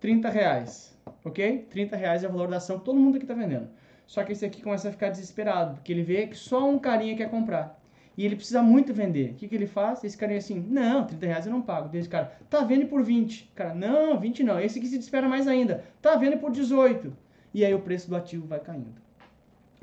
30 0.00 0.28
reais, 0.28 0.96
ok? 1.24 1.66
30 1.70 1.96
reais 1.96 2.24
é 2.24 2.28
o 2.28 2.32
valor 2.32 2.48
da 2.48 2.56
ação 2.58 2.78
que 2.78 2.84
todo 2.84 2.98
mundo 2.98 3.16
aqui 3.16 3.24
está 3.24 3.34
vendendo. 3.34 3.68
Só 4.06 4.24
que 4.24 4.32
esse 4.32 4.44
aqui 4.44 4.62
começa 4.62 4.88
a 4.88 4.92
ficar 4.92 5.10
desesperado, 5.10 5.74
porque 5.74 5.92
ele 5.92 6.02
vê 6.02 6.26
que 6.26 6.36
só 6.36 6.68
um 6.68 6.78
carinha 6.78 7.16
quer 7.16 7.28
comprar. 7.28 7.78
E 8.16 8.24
ele 8.24 8.34
precisa 8.34 8.62
muito 8.62 8.92
vender. 8.92 9.30
O 9.30 9.34
que, 9.34 9.46
que 9.46 9.54
ele 9.54 9.66
faz? 9.66 10.02
Esse 10.02 10.16
carinha 10.16 10.38
assim, 10.38 10.58
não, 10.68 11.06
30 11.06 11.26
reais 11.26 11.46
eu 11.46 11.52
não 11.52 11.62
pago. 11.62 11.94
Esse 11.96 12.08
cara, 12.08 12.32
tá 12.50 12.64
vendo 12.64 12.86
por 12.86 13.02
20. 13.02 13.52
Cara, 13.54 13.74
não, 13.74 14.18
20 14.18 14.42
não. 14.42 14.58
Esse 14.58 14.78
aqui 14.78 14.88
se 14.88 14.96
desespera 14.96 15.28
mais 15.28 15.46
ainda. 15.46 15.84
Tá 16.02 16.16
vendo 16.16 16.38
por 16.38 16.50
18. 16.50 17.16
E 17.54 17.64
aí 17.64 17.72
o 17.72 17.80
preço 17.80 18.08
do 18.08 18.16
ativo 18.16 18.46
vai 18.46 18.58
caindo. 18.58 19.07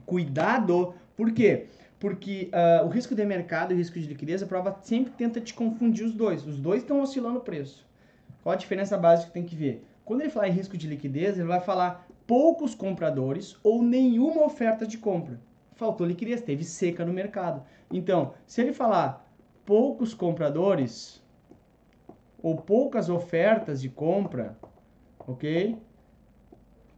Cuidado, 0.05 0.93
por 1.15 1.31
quê? 1.31 1.67
Porque 1.99 2.51
uh, 2.53 2.85
o 2.85 2.89
risco 2.89 3.15
de 3.15 3.25
mercado 3.25 3.71
e 3.71 3.75
o 3.75 3.77
risco 3.77 3.99
de 3.99 4.07
liquidez, 4.07 4.43
a 4.43 4.45
prova 4.45 4.77
sempre 4.81 5.13
tenta 5.13 5.41
te 5.41 5.53
confundir 5.53 6.05
os 6.05 6.13
dois. 6.13 6.45
Os 6.45 6.59
dois 6.59 6.81
estão 6.81 7.01
oscilando 7.01 7.39
o 7.39 7.41
preço. 7.41 7.85
Qual 8.43 8.53
a 8.53 8.57
diferença 8.57 8.97
básica 8.97 9.27
que 9.27 9.33
tem 9.33 9.43
que 9.43 9.55
ver? 9.55 9.83
Quando 10.03 10.21
ele 10.21 10.29
falar 10.29 10.47
em 10.47 10.51
risco 10.51 10.77
de 10.77 10.87
liquidez, 10.87 11.37
ele 11.37 11.47
vai 11.47 11.59
falar 11.59 12.07
poucos 12.27 12.75
compradores 12.75 13.57
ou 13.63 13.81
nenhuma 13.81 14.43
oferta 14.43 14.85
de 14.85 14.97
compra. 14.97 15.39
Faltou 15.73 16.05
liquidez, 16.05 16.41
teve 16.41 16.63
seca 16.63 17.03
no 17.03 17.11
mercado. 17.11 17.63
Então, 17.91 18.33
se 18.45 18.61
ele 18.61 18.71
falar 18.71 19.27
poucos 19.65 20.13
compradores 20.13 21.21
ou 22.41 22.55
poucas 22.55 23.09
ofertas 23.09 23.81
de 23.81 23.89
compra, 23.89 24.55
ok? 25.19 25.75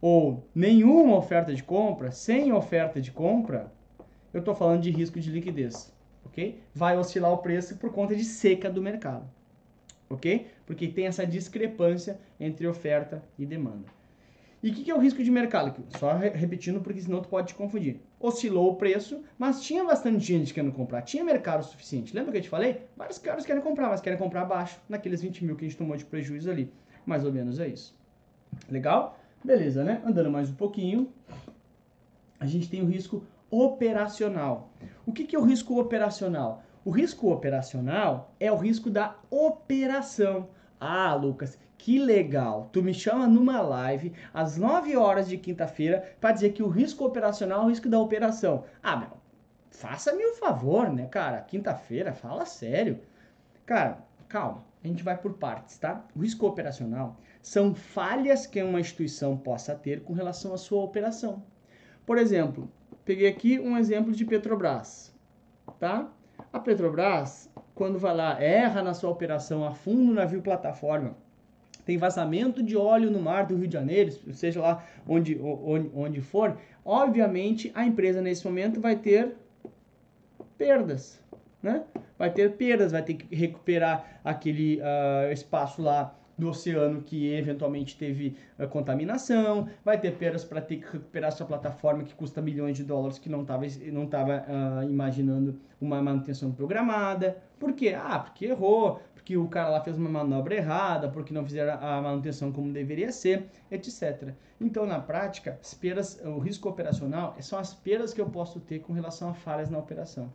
Ou 0.00 0.48
nenhuma 0.54 1.16
oferta 1.16 1.54
de 1.54 1.62
compra, 1.62 2.10
sem 2.10 2.52
oferta 2.52 3.00
de 3.00 3.10
compra, 3.10 3.72
eu 4.32 4.40
estou 4.40 4.54
falando 4.54 4.82
de 4.82 4.90
risco 4.90 5.18
de 5.18 5.30
liquidez, 5.30 5.92
ok? 6.24 6.60
Vai 6.74 6.96
oscilar 6.96 7.32
o 7.32 7.38
preço 7.38 7.76
por 7.78 7.92
conta 7.92 8.14
de 8.14 8.24
seca 8.24 8.70
do 8.70 8.80
mercado 8.80 9.28
ok? 10.08 10.46
Porque 10.66 10.88
tem 10.88 11.06
essa 11.06 11.26
discrepância 11.26 12.18
entre 12.38 12.66
oferta 12.66 13.22
e 13.38 13.44
demanda. 13.44 13.86
E 14.60 14.70
o 14.70 14.74
que, 14.74 14.82
que, 14.82 14.90
é 14.90 14.94
o 14.94 14.98
risco 14.98 15.22
de 15.22 15.30
mercado? 15.30 15.84
Só 15.98 16.16
repetindo, 16.16 16.80
porque 16.80 17.00
senão 17.00 17.22
tu 17.22 17.28
pode 17.28 17.48
te 17.48 17.54
confundir. 17.54 18.00
Oscilou 18.18 18.72
o 18.72 18.74
preço, 18.74 19.22
mas 19.38 19.62
tinha 19.62 19.84
bastante 19.84 20.18
gente 20.18 20.52
querendo 20.52 20.72
comprar. 20.72 21.02
Tinha 21.02 21.22
mercado 21.22 21.62
suficiente. 21.62 22.12
Lembra 22.12 22.32
que 22.32 22.38
eu 22.38 22.42
te 22.42 22.48
falei? 22.48 22.82
Vários 22.96 23.18
caras 23.18 23.46
querem 23.46 23.62
comprar, 23.62 23.88
mas 23.88 24.00
querem 24.00 24.18
comprar 24.18 24.42
abaixo, 24.42 24.80
naqueles 24.88 25.22
20 25.22 25.44
mil 25.44 25.54
que 25.54 25.64
a 25.64 25.68
gente 25.68 25.78
tomou 25.78 25.96
de 25.96 26.04
prejuízo 26.04 26.50
ali. 26.50 26.72
Mais 27.06 27.24
ou 27.24 27.32
menos 27.32 27.60
é 27.60 27.68
isso. 27.68 27.96
Legal? 28.68 29.16
Beleza, 29.42 29.84
né? 29.84 30.02
Andando 30.04 30.30
mais 30.30 30.50
um 30.50 30.54
pouquinho, 30.54 31.12
a 32.40 32.46
gente 32.46 32.68
tem 32.68 32.82
o 32.82 32.86
risco 32.86 33.24
operacional. 33.50 34.70
O 35.06 35.12
que, 35.12 35.24
que 35.24 35.36
é 35.36 35.38
o 35.38 35.44
risco 35.44 35.78
operacional? 35.78 36.62
O 36.84 36.90
risco 36.90 37.30
operacional 37.30 38.34
é 38.40 38.50
o 38.50 38.56
risco 38.56 38.90
da 38.90 39.14
operação. 39.30 40.48
Ah, 40.80 41.14
Lucas, 41.14 41.58
que 41.76 41.98
legal. 41.98 42.68
Tu 42.72 42.82
me 42.82 42.92
chama 42.92 43.26
numa 43.26 43.60
live 43.60 44.12
às 44.34 44.56
9 44.56 44.96
horas 44.96 45.28
de 45.28 45.38
quinta-feira 45.38 46.16
para 46.20 46.32
dizer 46.32 46.50
que 46.50 46.62
o 46.62 46.68
risco 46.68 47.04
operacional 47.04 47.62
é 47.62 47.64
o 47.66 47.68
risco 47.68 47.88
da 47.88 48.00
operação. 48.00 48.64
Ah, 48.82 48.96
meu, 48.96 49.10
faça-me 49.70 50.24
o 50.24 50.32
um 50.32 50.34
favor, 50.34 50.90
né, 50.90 51.06
cara? 51.06 51.40
Quinta-feira, 51.42 52.12
fala 52.12 52.44
sério. 52.44 53.00
Cara, 53.64 53.98
calma, 54.28 54.64
a 54.82 54.86
gente 54.86 55.02
vai 55.02 55.16
por 55.16 55.34
partes, 55.34 55.78
tá? 55.78 56.04
O 56.14 56.20
risco 56.20 56.46
operacional 56.46 57.18
são 57.42 57.74
falhas 57.74 58.46
que 58.46 58.62
uma 58.62 58.80
instituição 58.80 59.36
possa 59.36 59.74
ter 59.74 60.02
com 60.02 60.12
relação 60.12 60.54
à 60.54 60.58
sua 60.58 60.82
operação. 60.82 61.42
Por 62.06 62.18
exemplo, 62.18 62.70
peguei 63.04 63.28
aqui 63.28 63.58
um 63.58 63.76
exemplo 63.76 64.12
de 64.12 64.24
Petrobras, 64.24 65.14
tá? 65.78 66.10
A 66.52 66.60
Petrobras, 66.60 67.50
quando 67.74 67.98
vai 67.98 68.14
lá, 68.14 68.40
erra 68.40 68.82
na 68.82 68.94
sua 68.94 69.10
operação, 69.10 69.64
afunda 69.64 70.10
o 70.10 70.14
navio 70.14 70.40
plataforma, 70.40 71.16
tem 71.84 71.96
vazamento 71.96 72.62
de 72.62 72.76
óleo 72.76 73.10
no 73.10 73.18
mar 73.18 73.46
do 73.46 73.56
Rio 73.56 73.66
de 73.66 73.72
Janeiro, 73.72 74.12
seja 74.34 74.60
lá 74.60 74.84
onde, 75.08 75.38
onde, 75.40 75.90
onde 75.94 76.20
for, 76.20 76.58
obviamente 76.84 77.72
a 77.74 77.84
empresa 77.84 78.20
nesse 78.20 78.46
momento 78.46 78.78
vai 78.78 78.94
ter 78.94 79.34
perdas, 80.58 81.18
né? 81.62 81.84
Vai 82.18 82.30
ter 82.30 82.56
perdas, 82.56 82.92
vai 82.92 83.02
ter 83.02 83.14
que 83.14 83.34
recuperar 83.34 84.20
aquele 84.24 84.80
uh, 84.80 85.32
espaço 85.32 85.80
lá 85.80 86.14
do 86.38 86.48
oceano 86.48 87.02
que 87.02 87.32
eventualmente 87.32 87.96
teve 87.96 88.36
uh, 88.58 88.68
contaminação, 88.68 89.68
vai 89.84 89.98
ter 89.98 90.12
perdas 90.16 90.44
para 90.44 90.60
ter 90.60 90.76
que 90.76 90.92
recuperar 90.92 91.32
sua 91.32 91.46
plataforma 91.46 92.04
que 92.04 92.14
custa 92.14 92.40
milhões 92.40 92.76
de 92.76 92.84
dólares 92.84 93.18
que 93.18 93.28
não 93.28 93.42
estava 93.42 93.66
não 93.92 94.06
tava, 94.06 94.44
uh, 94.48 94.88
imaginando 94.88 95.60
uma 95.80 96.00
manutenção 96.00 96.52
programada. 96.52 97.36
Por 97.58 97.72
quê? 97.72 97.94
Ah, 97.96 98.20
porque 98.20 98.46
errou, 98.46 99.00
porque 99.14 99.36
o 99.36 99.48
cara 99.48 99.68
lá 99.68 99.80
fez 99.80 99.98
uma 99.98 100.08
manobra 100.08 100.54
errada, 100.54 101.08
porque 101.08 101.34
não 101.34 101.44
fizeram 101.44 101.74
a 101.84 102.00
manutenção 102.00 102.52
como 102.52 102.72
deveria 102.72 103.10
ser, 103.10 103.46
etc. 103.70 104.32
Então, 104.60 104.86
na 104.86 105.00
prática, 105.00 105.58
as 105.60 105.74
perdas, 105.74 106.20
o 106.24 106.38
risco 106.38 106.68
operacional 106.68 107.36
são 107.40 107.58
as 107.58 107.74
perdas 107.74 108.14
que 108.14 108.20
eu 108.20 108.26
posso 108.26 108.60
ter 108.60 108.78
com 108.78 108.92
relação 108.92 109.30
a 109.30 109.34
falhas 109.34 109.68
na 109.68 109.78
operação. 109.78 110.32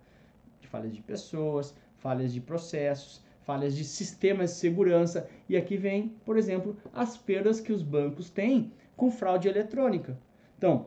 De 0.64 0.70
falhas 0.70 0.96
de 0.96 1.02
pessoas, 1.02 1.76
falhas 1.98 2.34
de 2.34 2.40
processos, 2.40 3.22
falhas 3.42 3.76
de 3.76 3.84
sistemas 3.84 4.52
de 4.52 4.56
segurança. 4.56 5.28
E 5.50 5.58
aqui 5.58 5.76
vem, 5.76 6.16
por 6.26 6.38
exemplo, 6.38 6.78
as 6.94 7.18
perdas 7.18 7.60
que 7.60 7.74
os 7.74 7.84
bancos 7.84 8.30
têm 8.30 8.72
com 8.96 9.12
fraude 9.12 9.50
eletrônica. 9.50 10.18
Então, 10.58 10.86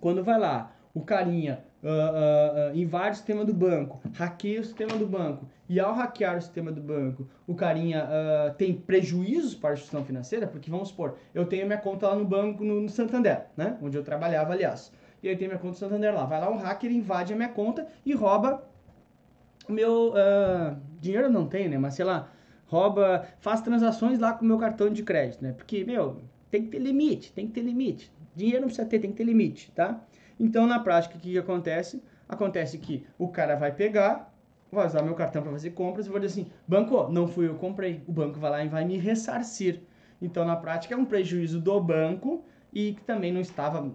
quando 0.00 0.24
vai 0.24 0.38
lá, 0.38 0.74
o 0.94 1.02
carinha 1.02 1.62
uh, 1.82 1.86
uh, 1.86 2.72
uh, 2.72 2.76
invade 2.76 3.10
o 3.10 3.16
sistema 3.16 3.44
do 3.44 3.52
banco, 3.52 4.00
hackeia 4.14 4.62
o 4.62 4.64
sistema 4.64 4.96
do 4.96 5.06
banco, 5.06 5.46
e 5.68 5.78
ao 5.78 5.92
hackear 5.92 6.38
o 6.38 6.40
sistema 6.40 6.72
do 6.72 6.80
banco, 6.80 7.28
o 7.46 7.54
carinha 7.54 8.06
tem 8.56 8.74
prejuízos 8.74 9.54
para 9.54 9.70
a 9.70 9.72
instituição 9.74 10.04
financeira, 10.04 10.46
porque 10.46 10.70
vamos 10.70 10.88
supor, 10.88 11.16
eu 11.34 11.44
tenho 11.44 11.66
minha 11.66 11.78
conta 11.78 12.08
lá 12.08 12.16
no 12.16 12.24
banco, 12.24 12.64
no, 12.64 12.80
no 12.80 12.88
Santander, 12.88 13.46
né? 13.56 13.78
Onde 13.82 13.96
eu 13.96 14.02
trabalhava, 14.02 14.52
aliás. 14.52 14.90
E 15.22 15.28
aí 15.28 15.36
tem 15.36 15.48
minha 15.48 15.58
conta 15.58 15.72
no 15.72 15.78
Santander 15.78 16.14
lá. 16.14 16.24
Vai 16.24 16.40
lá 16.40 16.50
um 16.50 16.56
hacker, 16.56 16.90
invade 16.90 17.32
a 17.32 17.36
minha 17.36 17.48
conta 17.48 17.86
e 18.04 18.12
rouba 18.12 18.62
meu 19.68 20.10
uh, 20.10 20.76
dinheiro 21.00 21.30
não 21.30 21.46
tem, 21.46 21.68
né? 21.68 21.78
Mas 21.78 21.94
sei 21.94 22.04
lá, 22.04 22.30
rouba, 22.66 23.26
faz 23.38 23.60
transações 23.60 24.18
lá 24.18 24.32
com 24.32 24.44
o 24.44 24.48
meu 24.48 24.58
cartão 24.58 24.90
de 24.90 25.02
crédito, 25.02 25.42
né? 25.42 25.52
Porque, 25.52 25.84
meu, 25.84 26.22
tem 26.50 26.64
que 26.64 26.70
ter 26.70 26.78
limite, 26.78 27.32
tem 27.32 27.46
que 27.46 27.52
ter 27.52 27.62
limite. 27.62 28.12
Dinheiro 28.34 28.62
não 28.62 28.68
precisa 28.68 28.88
ter, 28.88 28.98
tem 28.98 29.10
que 29.10 29.16
ter 29.16 29.24
limite, 29.24 29.70
tá? 29.72 30.00
Então, 30.40 30.66
na 30.66 30.80
prática, 30.80 31.16
o 31.16 31.20
que, 31.20 31.32
que 31.32 31.38
acontece? 31.38 32.02
Acontece 32.28 32.78
que 32.78 33.06
o 33.18 33.28
cara 33.28 33.56
vai 33.56 33.72
pegar, 33.72 34.34
vai 34.70 34.86
usar 34.86 35.02
meu 35.02 35.14
cartão 35.14 35.42
para 35.42 35.52
fazer 35.52 35.70
compras 35.70 36.06
e 36.06 36.10
vou 36.10 36.18
dizer 36.18 36.40
assim, 36.40 36.50
banco, 36.66 37.08
não 37.12 37.28
fui 37.28 37.46
eu 37.46 37.54
comprei. 37.56 38.02
O 38.06 38.12
banco 38.12 38.40
vai 38.40 38.50
lá 38.50 38.64
e 38.64 38.68
vai 38.68 38.84
me 38.84 38.96
ressarcir. 38.96 39.82
Então, 40.20 40.44
na 40.44 40.56
prática, 40.56 40.94
é 40.94 40.96
um 40.96 41.04
prejuízo 41.04 41.60
do 41.60 41.78
banco 41.80 42.41
e 42.72 42.94
que 42.94 43.02
também 43.02 43.32
não 43.32 43.40
estava, 43.40 43.86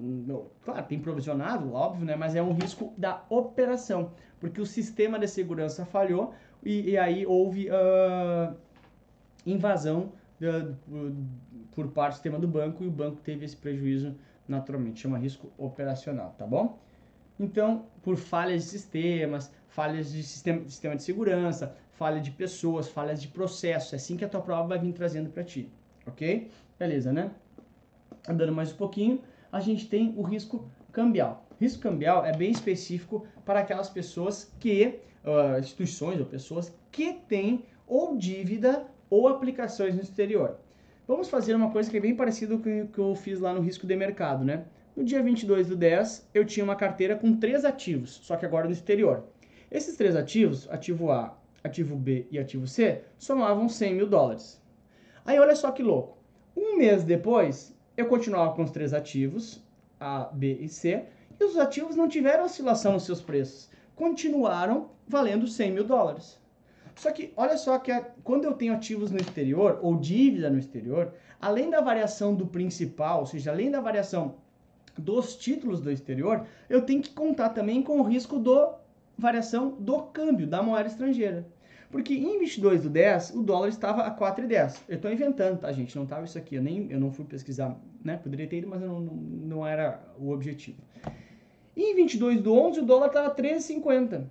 claro, 0.64 0.86
tem 0.86 1.00
provisionado, 1.00 1.74
óbvio, 1.74 2.06
né? 2.06 2.16
Mas 2.16 2.36
é 2.36 2.42
um 2.42 2.54
risco 2.54 2.94
da 2.98 3.24
operação 3.30 4.12
porque 4.40 4.62
o 4.62 4.66
sistema 4.66 5.18
de 5.18 5.28
segurança 5.28 5.86
falhou 5.86 6.34
e, 6.64 6.92
e 6.92 6.98
aí 6.98 7.26
houve 7.26 7.70
uh, 7.70 8.56
invasão 9.46 10.12
por 11.72 11.88
parte 11.88 12.14
do 12.14 12.16
sistema 12.16 12.40
do 12.40 12.48
banco 12.48 12.84
e 12.84 12.88
o 12.88 12.92
banco 12.92 13.18
teve 13.22 13.46
esse 13.46 13.56
prejuízo 13.56 14.16
naturalmente, 14.48 15.02
chama 15.02 15.18
risco 15.18 15.52
operacional, 15.58 16.34
tá 16.38 16.46
bom? 16.46 16.80
Então, 17.40 17.86
por 18.02 18.16
falhas 18.16 18.64
de 18.64 18.70
sistemas, 18.70 19.52
falhas 19.68 20.12
de 20.12 20.24
sistema, 20.24 20.64
sistema 20.70 20.96
de 20.96 21.04
segurança, 21.04 21.76
falha 21.92 22.22
de 22.22 22.32
pessoas, 22.32 22.88
falhas 22.88 23.22
de 23.22 23.28
processo, 23.28 23.94
é 23.94 23.98
assim 23.98 24.16
que 24.16 24.24
a 24.24 24.30
tua 24.30 24.42
prova 24.42 24.70
vai 24.70 24.80
vir 24.80 24.94
trazendo 24.94 25.30
para 25.30 25.44
ti, 25.44 25.70
ok? 26.06 26.50
Beleza, 26.80 27.12
né? 27.12 27.32
Andando 28.28 28.52
mais 28.52 28.74
um 28.74 28.76
pouquinho, 28.76 29.22
a 29.52 29.60
gente 29.60 29.88
tem 29.88 30.14
o 30.18 30.22
risco 30.22 30.70
cambial. 30.92 31.48
Risco 31.60 31.82
cambial 31.82 32.26
é 32.26 32.36
bem 32.36 32.52
específico 32.52 33.26
para 33.46 33.62
aquelas 33.62 33.90
pessoas 33.90 34.52
que, 34.60 35.00
uh, 35.24 35.60
instituições 35.60 36.20
ou 36.20 36.26
pessoas 36.26 36.74
que 36.92 37.14
têm 37.14 37.64
ou 37.88 38.18
dívida 38.18 38.86
ou 39.10 39.28
aplicações 39.28 39.96
no 39.96 40.02
exterior. 40.02 40.58
Vamos 41.08 41.30
fazer 41.30 41.56
uma 41.56 41.72
coisa 41.72 41.90
que 41.90 41.96
é 41.96 42.02
bem 42.02 42.16
parecida 42.16 42.58
com 42.58 42.82
o 42.82 42.88
que 42.88 43.00
eu 43.00 43.16
fiz 43.16 43.40
lá 43.40 43.54
no 43.54 43.62
risco 43.62 43.88
de 43.88 43.96
mercado, 43.96 44.44
né? 44.44 44.66
No 44.94 45.06
dia 45.06 45.24
22 45.24 45.68
do 45.68 45.76
10, 45.76 46.30
eu 46.34 46.44
tinha 46.44 46.64
uma 46.64 46.76
carteira 46.76 47.16
com 47.16 47.38
três 47.38 47.64
ativos, 47.64 48.20
só 48.24 48.36
que 48.36 48.46
agora 48.46 48.66
no 48.66 48.74
exterior. 48.74 49.24
Esses 49.72 49.96
três 49.96 50.16
ativos, 50.16 50.68
ativo 50.70 51.12
A, 51.12 51.38
ativo 51.64 51.96
B 51.96 52.28
e 52.30 52.38
ativo 52.38 52.68
C, 52.68 53.04
somavam 53.18 53.70
100 53.70 53.94
mil 53.94 54.08
dólares. 54.08 54.62
Aí 55.24 55.40
olha 55.40 55.56
só 55.56 55.72
que 55.72 55.84
louco. 55.84 56.18
Um 56.56 56.78
mês 56.78 57.04
depois, 57.04 57.77
eu 57.98 58.06
continuava 58.06 58.56
com 58.56 58.64
os 58.64 58.70
três 58.70 58.94
ativos, 58.94 59.60
A, 60.00 60.30
B 60.32 60.60
e 60.62 60.70
C, 60.70 61.06
e 61.40 61.44
os 61.44 61.58
ativos 61.58 61.96
não 61.96 62.08
tiveram 62.08 62.46
oscilação 62.46 62.94
nos 62.94 63.04
seus 63.04 63.20
preços. 63.20 63.70
Continuaram 63.96 64.92
valendo 65.08 65.48
100 65.48 65.72
mil 65.72 65.84
dólares. 65.84 66.40
Só 66.96 67.12
que, 67.12 67.34
olha 67.36 67.58
só 67.58 67.78
que 67.80 67.92
a, 67.92 68.02
quando 68.24 68.46
eu 68.46 68.54
tenho 68.54 68.74
ativos 68.74 69.12
no 69.12 69.18
exterior, 69.18 69.80
ou 69.82 69.98
dívida 69.98 70.50
no 70.50 70.60
exterior, 70.60 71.14
além 71.42 71.70
da 71.70 71.82
variação 71.82 72.36
do 72.36 72.46
principal, 72.46 73.22
ou 73.22 73.26
seja, 73.26 73.52
além 73.52 73.72
da 73.72 73.82
variação 73.82 74.36
dos 74.98 75.36
títulos 75.36 75.80
do 75.80 75.92
exterior, 75.92 76.46
eu 76.70 76.82
tenho 76.82 77.02
que 77.02 77.14
contar 77.14 77.50
também 77.50 77.84
com 77.84 78.00
o 78.00 78.04
risco 78.04 78.40
do 78.40 78.74
variação 79.18 79.72
do 79.80 80.04
câmbio 80.04 80.48
da 80.48 80.62
moeda 80.62 80.90
estrangeira. 80.90 81.48
Porque 81.90 82.14
em 82.14 82.40
22 82.40 82.84
do 82.84 82.90
10, 82.90 83.32
o 83.36 83.44
dólar 83.44 83.70
estava 83.70 84.04
a 84.04 84.16
4,10. 84.16 84.82
Eu 84.90 84.96
estou 84.96 85.12
inventando, 85.12 85.60
tá, 85.60 85.72
gente? 85.72 85.96
Não 85.96 86.04
estava 86.04 86.26
isso 86.26 86.38
aqui. 86.38 86.56
Eu, 86.56 86.62
nem, 86.62 86.92
eu 86.92 87.00
não 87.00 87.12
fui 87.12 87.26
pesquisar, 87.26 87.78
né? 88.04 88.18
Poderia 88.18 88.48
ter 88.48 88.58
ido, 88.58 88.68
mas 88.68 88.82
não, 88.82 89.00
não, 89.00 89.14
não 89.14 89.68
era 89.68 90.02
o 90.20 90.32
objetivo. 90.32 90.78
E 91.76 91.92
em 91.92 91.96
22 91.96 92.42
do 92.42 92.54
11, 92.54 92.82
o 92.82 92.86
dólar 92.86 93.08
estava 93.08 93.34
13,50. 93.34 94.26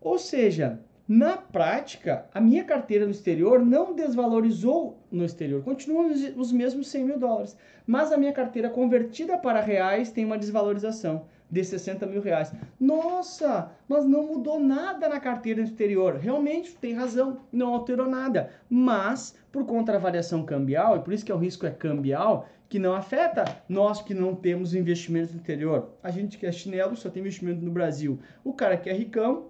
Ou 0.00 0.18
seja, 0.18 0.80
na 1.08 1.36
prática, 1.36 2.26
a 2.32 2.40
minha 2.40 2.62
carteira 2.64 3.04
no 3.04 3.10
exterior 3.10 3.64
não 3.64 3.94
desvalorizou 3.94 4.98
no 5.10 5.24
exterior, 5.24 5.62
continuam 5.62 6.10
os 6.36 6.52
mesmos 6.52 6.88
100 6.88 7.04
mil 7.04 7.18
dólares, 7.18 7.56
mas 7.86 8.12
a 8.12 8.16
minha 8.16 8.32
carteira 8.32 8.70
convertida 8.70 9.36
para 9.36 9.60
reais 9.60 10.12
tem 10.12 10.24
uma 10.24 10.38
desvalorização 10.38 11.26
de 11.52 11.62
60 11.62 12.06
mil 12.06 12.22
reais. 12.22 12.50
Nossa, 12.80 13.70
mas 13.86 14.06
não 14.06 14.26
mudou 14.26 14.58
nada 14.58 15.06
na 15.06 15.20
carteira 15.20 15.60
exterior. 15.60 16.16
Realmente, 16.16 16.74
tem 16.74 16.94
razão, 16.94 17.40
não 17.52 17.74
alterou 17.74 18.08
nada. 18.08 18.50
Mas, 18.70 19.36
por 19.52 19.66
conta 19.66 19.92
da 19.92 19.98
variação 19.98 20.44
cambial, 20.44 20.96
e 20.96 21.00
por 21.00 21.12
isso 21.12 21.26
que 21.26 21.32
o 21.32 21.36
risco 21.36 21.66
é 21.66 21.70
cambial, 21.70 22.48
que 22.70 22.78
não 22.78 22.94
afeta 22.94 23.44
nós 23.68 24.00
que 24.00 24.14
não 24.14 24.34
temos 24.34 24.74
investimentos 24.74 25.34
no 25.34 25.40
exterior. 25.40 25.90
A 26.02 26.10
gente 26.10 26.38
que 26.38 26.46
é 26.46 26.50
chinelo 26.50 26.96
só 26.96 27.10
tem 27.10 27.20
investimento 27.20 27.62
no 27.62 27.70
Brasil. 27.70 28.18
O 28.42 28.54
cara 28.54 28.78
que 28.78 28.88
é 28.88 28.94
ricão 28.94 29.48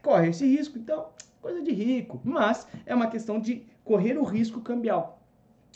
corre 0.00 0.30
esse 0.30 0.46
risco. 0.46 0.78
Então, 0.78 1.08
coisa 1.42 1.60
de 1.60 1.72
rico. 1.72 2.22
Mas 2.24 2.66
é 2.86 2.94
uma 2.94 3.08
questão 3.08 3.38
de 3.38 3.66
correr 3.84 4.16
o 4.16 4.24
risco 4.24 4.62
cambial. 4.62 5.13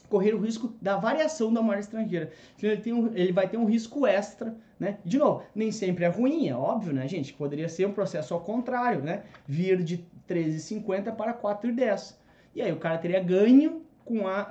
Correr 0.09 0.35
o 0.35 0.41
risco 0.41 0.75
da 0.81 0.97
variação 0.97 1.53
da 1.53 1.61
moeda 1.61 1.81
estrangeira. 1.81 2.31
Então, 2.57 2.71
ele, 2.71 2.81
tem 2.81 2.93
um, 2.93 3.11
ele 3.15 3.33
vai 3.33 3.49
ter 3.49 3.57
um 3.57 3.65
risco 3.65 4.07
extra, 4.07 4.57
né? 4.79 4.99
De 5.05 5.19
novo, 5.19 5.43
nem 5.55 5.71
sempre 5.71 6.05
é 6.05 6.09
ruim, 6.09 6.49
é 6.49 6.55
óbvio, 6.55 6.93
né, 6.93 7.07
gente? 7.07 7.33
Poderia 7.35 7.69
ser 7.69 7.87
um 7.87 7.93
processo 7.93 8.33
ao 8.35 8.41
contrário, 8.41 9.03
né? 9.03 9.25
Vir 9.47 9.83
de 9.83 10.05
13,50 10.29 11.15
para 11.15 11.35
4,10. 11.35 12.17
E 12.55 12.63
aí 12.63 12.73
o 12.73 12.77
cara 12.77 12.99
teria 12.99 13.21
ganho 13.21 13.83
com 14.05 14.27
a, 14.27 14.49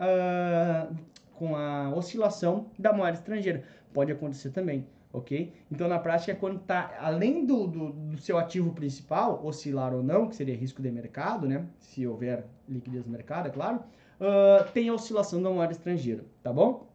uh, 0.91 0.95
com 1.33 1.55
a 1.55 1.89
oscilação 1.95 2.67
da 2.77 2.93
moeda 2.93 3.17
estrangeira. 3.17 3.63
Pode 3.93 4.11
acontecer 4.11 4.51
também 4.51 4.85
ok? 5.17 5.53
Então, 5.71 5.87
na 5.87 5.99
prática, 5.99 6.31
é 6.31 6.35
quando 6.35 6.57
está 6.57 6.95
além 6.99 7.45
do, 7.45 7.67
do, 7.67 7.91
do, 7.91 8.17
seu 8.17 8.37
ativo 8.37 8.71
principal, 8.71 9.43
oscilar 9.45 9.93
ou 9.93 10.03
não, 10.03 10.27
que 10.27 10.35
seria 10.35 10.55
risco 10.55 10.81
de 10.81 10.91
mercado, 10.91 11.47
né? 11.47 11.65
Se 11.79 12.05
houver 12.05 12.45
liquidez 12.67 13.05
no 13.05 13.11
mercado, 13.11 13.47
é 13.47 13.51
claro, 13.51 13.81
uh, 14.19 14.69
tem 14.73 14.89
a 14.89 14.93
oscilação 14.93 15.41
da 15.41 15.49
moeda 15.49 15.71
estrangeira, 15.71 16.23
tá 16.43 16.51
bom? 16.51 16.87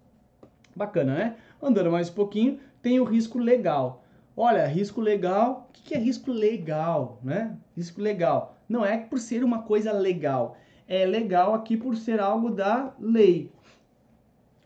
Bacana, 0.74 1.14
né? 1.14 1.36
Andando 1.60 1.90
mais 1.90 2.08
um 2.08 2.14
pouquinho, 2.14 2.58
tem 2.80 2.98
o 3.00 3.04
risco 3.04 3.38
legal. 3.38 4.04
Olha, 4.36 4.66
risco 4.66 5.00
legal, 5.00 5.68
o 5.68 5.72
que, 5.72 5.82
que 5.82 5.94
é 5.94 5.98
risco 5.98 6.32
legal, 6.32 7.18
né? 7.22 7.56
Risco 7.76 8.00
legal. 8.00 8.56
Não 8.68 8.84
é 8.84 8.96
por 8.96 9.18
ser 9.18 9.44
uma 9.44 9.62
coisa 9.62 9.92
legal, 9.92 10.56
é 10.88 11.04
legal 11.04 11.54
aqui 11.54 11.76
por 11.76 11.96
ser 11.96 12.20
algo 12.20 12.50
da 12.50 12.94
lei. 12.98 13.50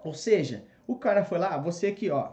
Ou 0.04 0.14
seja, 0.14 0.64
o 0.86 0.94
cara 0.94 1.24
foi 1.24 1.38
lá, 1.38 1.58
você 1.58 1.88
aqui, 1.88 2.10
ó, 2.10 2.28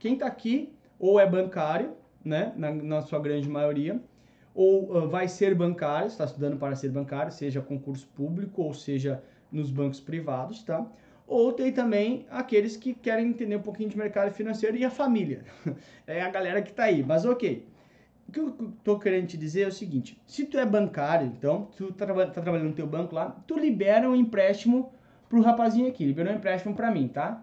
quem 0.00 0.14
está 0.14 0.26
aqui 0.26 0.74
ou 0.98 1.20
é 1.20 1.26
bancário, 1.26 1.92
né, 2.24 2.52
na, 2.56 2.72
na 2.72 3.02
sua 3.02 3.20
grande 3.20 3.48
maioria, 3.48 4.00
ou 4.54 4.96
uh, 4.96 5.08
vai 5.08 5.28
ser 5.28 5.54
bancário, 5.54 6.06
está 6.06 6.24
estudando 6.24 6.56
para 6.56 6.74
ser 6.74 6.88
bancário, 6.90 7.30
seja 7.30 7.60
concurso 7.60 8.06
público 8.08 8.62
ou 8.62 8.72
seja 8.72 9.22
nos 9.54 9.70
bancos 9.70 10.00
privados, 10.00 10.62
tá? 10.62 10.86
Ou 11.26 11.52
tem 11.52 11.72
também 11.72 12.26
aqueles 12.30 12.76
que 12.76 12.92
querem 12.92 13.28
entender 13.28 13.56
um 13.56 13.62
pouquinho 13.62 13.88
de 13.88 13.96
mercado 13.96 14.30
financeiro 14.32 14.76
e 14.76 14.84
a 14.84 14.90
família. 14.90 15.44
é 16.06 16.20
a 16.20 16.30
galera 16.30 16.60
que 16.60 16.70
está 16.70 16.84
aí, 16.84 17.02
mas 17.02 17.24
ok. 17.24 17.66
O 18.28 18.32
que 18.32 18.40
eu 18.40 18.56
estou 18.76 18.98
querendo 18.98 19.26
te 19.26 19.36
dizer 19.36 19.62
é 19.62 19.68
o 19.68 19.72
seguinte, 19.72 20.20
se 20.26 20.44
tu 20.46 20.58
é 20.58 20.66
bancário, 20.66 21.26
então, 21.26 21.68
tu 21.76 21.88
está 21.88 22.06
tá 22.06 22.42
trabalhando 22.42 22.68
no 22.68 22.74
teu 22.74 22.86
banco 22.86 23.14
lá, 23.14 23.30
tu 23.46 23.58
libera 23.58 24.08
um 24.08 24.16
empréstimo 24.16 24.92
pro 25.28 25.40
rapazinho 25.40 25.88
aqui, 25.88 26.04
liberou 26.04 26.32
um 26.32 26.36
empréstimo 26.36 26.74
para 26.74 26.90
mim, 26.90 27.08
tá? 27.08 27.42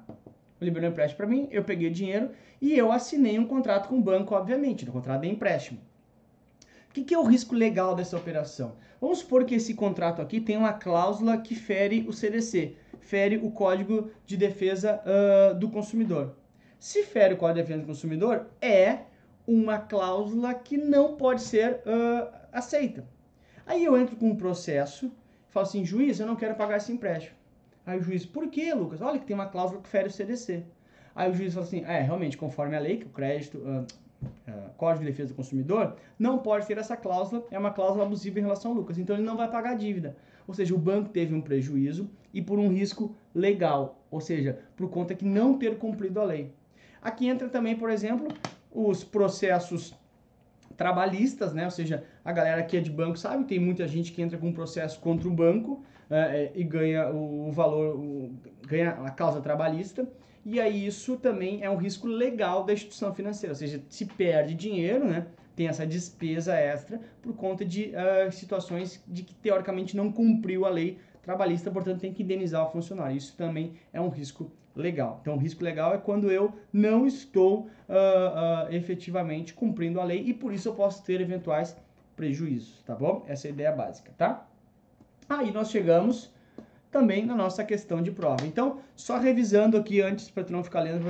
liberou 0.61 0.89
um 0.89 0.91
empréstimo 0.91 1.17
para 1.17 1.27
mim, 1.27 1.47
eu 1.51 1.63
peguei 1.63 1.87
o 1.87 1.91
dinheiro 1.91 2.29
e 2.61 2.77
eu 2.77 2.91
assinei 2.91 3.37
um 3.39 3.45
contrato 3.45 3.89
com 3.89 3.97
o 3.97 4.01
banco, 4.01 4.35
obviamente, 4.35 4.85
no 4.85 4.91
contrato 4.91 5.21
de 5.21 5.29
empréstimo. 5.29 5.79
O 6.91 6.93
que, 6.93 7.05
que, 7.05 7.13
é 7.13 7.17
o 7.17 7.23
risco 7.23 7.55
legal 7.55 7.95
dessa 7.95 8.17
operação? 8.17 8.73
Vamos 8.99 9.19
supor 9.19 9.45
que 9.45 9.55
esse 9.55 9.73
contrato 9.73 10.21
aqui 10.21 10.41
tem 10.41 10.57
uma 10.57 10.73
cláusula 10.73 11.37
que 11.37 11.55
fere 11.55 12.05
o 12.05 12.11
CDC, 12.11 12.75
fere 12.99 13.37
o 13.37 13.49
Código 13.49 14.11
de 14.25 14.35
Defesa 14.35 15.01
uh, 15.05 15.57
do 15.57 15.69
Consumidor. 15.69 16.35
Se 16.77 17.03
fere 17.03 17.33
o 17.33 17.37
Código 17.37 17.59
de 17.59 17.61
Defesa 17.61 17.79
do 17.79 17.87
Consumidor, 17.87 18.47
é 18.61 19.03
uma 19.47 19.77
cláusula 19.77 20.53
que 20.53 20.75
não 20.75 21.15
pode 21.15 21.43
ser 21.43 21.75
uh, 21.75 22.27
aceita. 22.51 23.07
Aí 23.65 23.85
eu 23.85 23.97
entro 23.97 24.17
com 24.17 24.27
um 24.27 24.35
processo, 24.35 25.09
falo 25.47 25.65
assim, 25.65 25.85
juiz, 25.85 26.19
eu 26.19 26.27
não 26.27 26.35
quero 26.35 26.55
pagar 26.55 26.75
esse 26.75 26.91
empréstimo. 26.91 27.37
Aí 27.85 27.97
o 27.97 28.03
juiz, 28.03 28.25
por 28.25 28.49
que, 28.49 28.73
Lucas? 28.73 29.01
Olha 29.01 29.17
que 29.17 29.25
tem 29.25 29.33
uma 29.33 29.47
cláusula 29.47 29.81
que 29.81 29.87
fere 29.87 30.09
o 30.09 30.11
CDC. 30.11 30.65
Aí 31.15 31.31
o 31.31 31.33
juiz 31.33 31.53
fala 31.53 31.65
assim, 31.65 31.85
é, 31.85 32.01
realmente, 32.01 32.35
conforme 32.35 32.75
a 32.75 32.81
lei, 32.81 32.97
que 32.97 33.05
o 33.05 33.11
crédito, 33.11 33.59
uh, 33.59 33.87
uh, 34.23 34.69
Código 34.77 35.05
de 35.05 35.11
Defesa 35.11 35.29
do 35.29 35.35
Consumidor, 35.35 35.95
não 36.17 36.39
pode 36.39 36.67
ter 36.67 36.77
essa 36.77 36.95
cláusula, 36.97 37.45
é 37.51 37.57
uma 37.57 37.71
cláusula 37.71 38.05
abusiva 38.05 38.39
em 38.39 38.43
relação 38.43 38.71
ao 38.71 38.77
Lucas, 38.77 38.97
então 38.97 39.15
ele 39.15 39.25
não 39.25 39.37
vai 39.37 39.49
pagar 39.49 39.71
a 39.71 39.75
dívida. 39.75 40.15
Ou 40.47 40.53
seja, 40.53 40.73
o 40.73 40.77
banco 40.77 41.09
teve 41.09 41.33
um 41.33 41.41
prejuízo 41.41 42.09
e 42.33 42.41
por 42.41 42.59
um 42.59 42.69
risco 42.69 43.15
legal, 43.33 44.03
ou 44.09 44.19
seja, 44.19 44.59
por 44.75 44.89
conta 44.89 45.15
que 45.15 45.25
não 45.25 45.57
ter 45.57 45.77
cumprido 45.77 46.19
a 46.19 46.23
lei. 46.23 46.51
Aqui 47.01 47.27
entra 47.27 47.49
também, 47.49 47.75
por 47.75 47.89
exemplo, 47.89 48.27
os 48.71 49.03
processos 49.03 49.93
trabalhistas, 50.77 51.53
né? 51.53 51.65
Ou 51.65 51.71
seja, 51.71 52.03
a 52.23 52.31
galera 52.31 52.63
que 52.63 52.77
é 52.77 52.81
de 52.81 52.89
banco 52.89 53.17
sabe, 53.17 53.45
tem 53.45 53.59
muita 53.59 53.87
gente 53.87 54.11
que 54.11 54.21
entra 54.21 54.37
com 54.37 54.47
um 54.47 54.53
processo 54.53 54.99
contra 54.99 55.27
o 55.27 55.31
banco 55.31 55.83
é, 56.09 56.51
e 56.55 56.63
ganha 56.63 57.09
o 57.09 57.51
valor, 57.51 57.95
o, 57.95 58.31
ganha 58.67 58.91
a 58.91 59.11
causa 59.11 59.41
trabalhista. 59.41 60.07
E 60.45 60.59
aí 60.59 60.85
isso 60.85 61.17
também 61.17 61.63
é 61.63 61.69
um 61.69 61.75
risco 61.75 62.07
legal 62.07 62.63
da 62.63 62.73
instituição 62.73 63.13
financeira, 63.13 63.51
ou 63.51 63.55
seja, 63.55 63.81
se 63.89 64.05
perde 64.05 64.55
dinheiro, 64.55 65.05
né? 65.05 65.27
Tem 65.55 65.67
essa 65.67 65.85
despesa 65.85 66.55
extra 66.55 66.99
por 67.21 67.35
conta 67.35 67.63
de 67.63 67.91
uh, 67.91 68.31
situações 68.31 69.03
de 69.07 69.21
que 69.21 69.35
teoricamente 69.35 69.95
não 69.95 70.11
cumpriu 70.11 70.65
a 70.65 70.69
lei 70.69 70.97
trabalhista, 71.21 71.69
portanto 71.69 71.99
tem 71.99 72.13
que 72.13 72.23
indenizar 72.23 72.65
o 72.65 72.71
funcionário. 72.71 73.15
Isso 73.15 73.35
também 73.37 73.73
é 73.93 74.01
um 74.01 74.09
risco 74.09 74.51
legal. 74.75 75.19
Então, 75.21 75.35
o 75.35 75.37
risco 75.37 75.63
legal 75.63 75.93
é 75.93 75.97
quando 75.97 76.31
eu 76.31 76.53
não 76.71 77.05
estou 77.05 77.59
uh, 77.59 77.67
uh, 77.67 78.73
efetivamente 78.73 79.53
cumprindo 79.53 79.99
a 79.99 80.03
lei 80.03 80.23
e 80.25 80.33
por 80.33 80.53
isso 80.53 80.69
eu 80.69 80.73
posso 80.73 81.03
ter 81.03 81.21
eventuais 81.21 81.75
prejuízos, 82.15 82.81
tá 82.83 82.95
bom? 82.95 83.23
Essa 83.27 83.47
é 83.47 83.49
a 83.49 83.53
ideia 83.53 83.71
básica, 83.71 84.11
tá? 84.17 84.47
Aí 85.27 85.51
nós 85.51 85.69
chegamos 85.69 86.31
também 86.91 87.25
na 87.25 87.35
nossa 87.35 87.63
questão 87.63 88.01
de 88.01 88.11
prova. 88.11 88.45
Então, 88.45 88.79
só 88.95 89.17
revisando 89.17 89.77
aqui 89.77 90.01
antes 90.01 90.29
para 90.29 90.43
tu 90.43 90.51
não 90.51 90.63
ficar 90.63 90.81
lendo, 90.81 91.03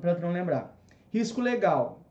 para 0.00 0.14
tu 0.16 0.20
não 0.20 0.32
lembrar. 0.32 0.76
Risco 1.12 1.40
legal, 1.40 2.02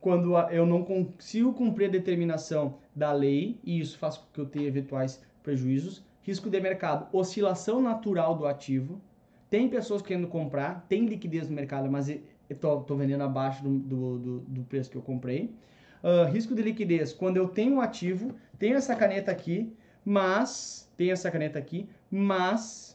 quando 0.00 0.36
eu 0.50 0.66
não 0.66 0.82
consigo 0.82 1.52
cumprir 1.54 1.86
a 1.86 1.90
determinação 1.90 2.76
da 2.94 3.12
lei, 3.12 3.58
e 3.64 3.80
isso 3.80 3.98
faz 3.98 4.18
com 4.18 4.26
que 4.32 4.40
eu 4.40 4.46
tenha 4.46 4.68
eventuais 4.68 5.22
prejuízos. 5.42 6.04
Risco 6.22 6.50
de 6.50 6.60
mercado, 6.60 7.08
oscilação 7.12 7.80
natural 7.80 8.34
do 8.36 8.46
ativo, 8.46 9.00
tem 9.48 9.68
pessoas 9.68 10.02
querendo 10.02 10.28
comprar, 10.28 10.86
tem 10.88 11.06
liquidez 11.06 11.48
no 11.48 11.56
mercado, 11.56 11.90
mas 11.90 12.08
estou 12.48 12.84
vendendo 12.96 13.22
abaixo 13.22 13.62
do, 13.62 13.78
do, 13.78 14.18
do, 14.18 14.40
do, 14.40 14.62
preço 14.62 14.90
que 14.90 14.96
eu 14.96 15.02
comprei. 15.02 15.52
Uh, 16.04 16.30
risco 16.30 16.54
de 16.54 16.62
liquidez, 16.62 17.12
quando 17.12 17.36
eu 17.36 17.48
tenho 17.48 17.76
um 17.76 17.80
ativo, 17.80 18.34
tenho 18.58 18.76
essa 18.76 18.94
caneta 18.94 19.30
aqui, 19.30 19.72
mas 20.04 20.89
tenho 21.00 21.12
essa 21.14 21.30
caneta 21.30 21.58
aqui, 21.58 21.88
mas 22.10 22.94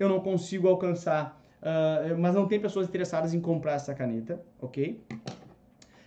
eu 0.00 0.08
não 0.08 0.20
consigo 0.20 0.66
alcançar, 0.68 1.38
uh, 1.60 2.18
mas 2.18 2.34
não 2.34 2.48
tem 2.48 2.58
pessoas 2.58 2.88
interessadas 2.88 3.34
em 3.34 3.40
comprar 3.42 3.74
essa 3.74 3.94
caneta, 3.94 4.40
ok? 4.58 4.98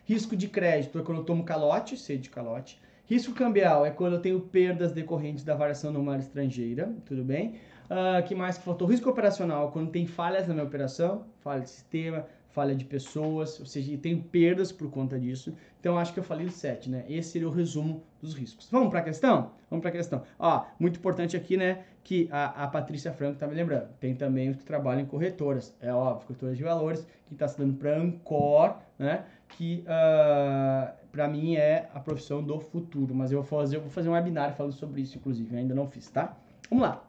Risco 0.06 0.36
de 0.36 0.48
crédito 0.48 0.98
é 0.98 1.04
quando 1.04 1.20
eu 1.20 1.24
tomo 1.24 1.44
calote, 1.44 1.98
sei 1.98 2.18
de 2.18 2.32
calote. 2.32 2.82
Risco 3.06 3.32
cambial 3.32 3.86
é 3.86 3.92
quando 3.92 4.14
eu 4.14 4.22
tenho 4.22 4.40
perdas 4.40 4.92
decorrentes 4.92 5.44
da 5.44 5.54
variação 5.54 5.94
no 5.94 6.02
mar 6.02 6.18
estrangeira, 6.18 6.92
tudo 7.06 7.24
bem? 7.24 7.60
Uh, 7.92 8.26
que 8.26 8.34
mais 8.34 8.58
que 8.58 8.64
faltou? 8.64 8.88
Risco 8.88 9.08
operacional, 9.08 9.72
quando 9.72 9.92
tem 9.92 10.08
falhas 10.08 10.48
na 10.48 10.54
minha 10.56 10.66
operação, 10.66 11.28
falha 11.42 11.62
de 11.62 11.70
sistema, 11.70 12.26
falha 12.56 12.74
de 12.74 12.86
pessoas, 12.86 13.60
ou 13.60 13.66
seja, 13.66 13.96
tem 13.98 14.18
perdas 14.18 14.72
por 14.72 14.90
conta 14.90 15.20
disso. 15.20 15.54
Então 15.78 15.98
acho 15.98 16.14
que 16.14 16.20
eu 16.20 16.24
falei 16.24 16.50
7, 16.50 16.90
né? 16.90 17.04
Esse 17.10 17.32
seria 17.32 17.50
o 17.50 17.52
resumo 17.52 18.02
dos 18.22 18.34
riscos. 18.34 18.70
Vamos 18.72 18.90
para 18.90 19.00
a 19.00 19.04
questão? 19.04 19.52
Vamos 19.70 19.82
para 19.82 19.90
a 19.90 19.92
questão. 19.92 20.24
Ó, 20.40 20.64
muito 20.80 20.98
importante 20.98 21.36
aqui, 21.36 21.58
né, 21.58 21.84
que 22.02 22.30
a, 22.32 22.64
a 22.64 22.68
Patrícia 22.68 23.12
Franco 23.12 23.38
tá 23.38 23.46
me 23.46 23.54
lembrando. 23.54 23.90
Tem 24.00 24.16
também 24.16 24.50
os 24.50 24.56
que 24.56 24.64
trabalham 24.64 25.02
em 25.02 25.06
corretoras. 25.06 25.76
É 25.82 25.92
óbvio, 25.94 26.28
corretoras 26.28 26.58
de 26.58 26.64
valores, 26.64 27.06
que 27.28 27.34
está 27.34 27.46
se 27.46 27.58
dando 27.58 27.74
para 27.74 27.98
Ancor, 27.98 28.78
né? 28.98 29.26
Que 29.50 29.84
uh, 29.86 29.90
ah, 29.90 30.94
para 31.12 31.28
mim 31.28 31.56
é 31.56 31.90
a 31.94 32.00
profissão 32.00 32.42
do 32.42 32.58
futuro. 32.62 33.14
Mas 33.14 33.34
eu 33.34 33.42
vou 33.42 33.46
fazer, 33.46 33.76
eu 33.76 33.82
vou 33.82 33.90
fazer 33.90 34.08
um 34.08 34.14
webinar 34.14 34.56
falando 34.56 34.74
sobre 34.74 35.02
isso, 35.02 35.18
inclusive. 35.18 35.54
Eu 35.54 35.60
ainda 35.60 35.76
não 35.76 35.88
fiz, 35.88 36.10
tá? 36.10 36.38
Vamos 36.70 36.88
lá. 36.88 37.04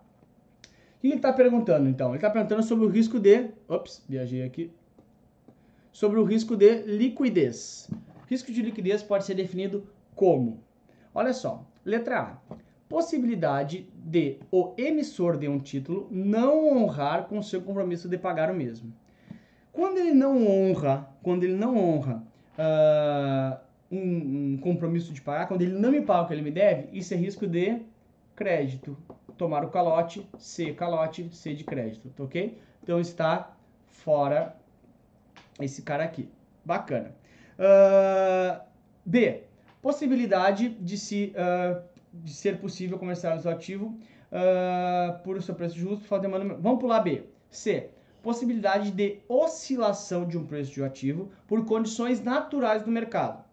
O 0.96 1.00
que 1.00 1.06
ele 1.06 1.16
está 1.16 1.32
perguntando, 1.32 1.88
então? 1.88 2.08
Ele 2.08 2.16
está 2.16 2.30
perguntando 2.30 2.64
sobre 2.64 2.84
o 2.84 2.88
risco 2.88 3.20
de... 3.20 3.50
Ops, 3.68 4.04
viajei 4.08 4.42
aqui 4.42 4.72
sobre 5.96 6.20
o 6.20 6.24
risco 6.24 6.54
de 6.54 6.82
liquidez. 6.82 7.90
Risco 8.28 8.52
de 8.52 8.60
liquidez 8.60 9.02
pode 9.02 9.24
ser 9.24 9.32
definido 9.32 9.88
como? 10.14 10.62
Olha 11.14 11.32
só, 11.32 11.66
letra 11.82 12.20
A. 12.20 12.56
Possibilidade 12.86 13.88
de 13.94 14.38
o 14.52 14.74
emissor 14.76 15.38
de 15.38 15.48
um 15.48 15.58
título 15.58 16.06
não 16.10 16.68
honrar 16.68 17.24
com 17.28 17.40
seu 17.42 17.62
compromisso 17.62 18.10
de 18.10 18.18
pagar 18.18 18.50
o 18.50 18.54
mesmo. 18.54 18.92
Quando 19.72 19.96
ele 19.96 20.12
não 20.12 20.46
honra, 20.46 21.08
quando 21.22 21.44
ele 21.44 21.54
não 21.54 21.78
honra 21.78 22.22
uh, 22.58 23.58
um, 23.90 24.52
um, 24.52 24.58
compromisso 24.58 25.14
de 25.14 25.22
pagar, 25.22 25.48
quando 25.48 25.62
ele 25.62 25.72
não 25.72 25.90
me 25.90 26.02
paga 26.02 26.24
o 26.24 26.26
que 26.26 26.34
ele 26.34 26.42
me 26.42 26.50
deve, 26.50 26.90
isso 26.92 27.14
é 27.14 27.16
risco 27.16 27.46
de 27.46 27.80
crédito. 28.34 28.98
Tomar 29.38 29.64
o 29.64 29.70
calote, 29.70 30.28
C 30.36 30.74
calote, 30.74 31.30
C 31.32 31.54
de 31.54 31.64
crédito, 31.64 32.10
tá 32.10 32.22
ok? 32.22 32.58
Então 32.82 33.00
está 33.00 33.56
fora 33.88 34.54
esse 35.60 35.82
cara 35.82 36.04
aqui. 36.04 36.28
Bacana. 36.64 37.14
Uh, 37.58 38.60
B. 39.04 39.42
Possibilidade 39.80 40.68
de, 40.68 40.98
se, 40.98 41.32
uh, 41.36 41.82
de 42.12 42.32
ser 42.32 42.58
possível 42.58 42.98
comercializar 42.98 43.52
o 43.52 43.56
ativo 43.56 43.98
uh, 44.32 45.22
por 45.22 45.40
seu 45.42 45.54
preço 45.54 45.76
justo. 45.76 46.04
Falta 46.04 46.28
demanda... 46.28 46.54
Vamos 46.54 46.80
pular 46.80 47.00
B. 47.00 47.24
C. 47.50 47.90
Possibilidade 48.22 48.90
de 48.90 49.20
oscilação 49.28 50.26
de 50.26 50.36
um 50.36 50.44
preço 50.44 50.72
de 50.72 50.82
um 50.82 50.84
ativo 50.84 51.30
por 51.46 51.64
condições 51.64 52.22
naturais 52.22 52.82
do 52.82 52.90
mercado. 52.90 53.44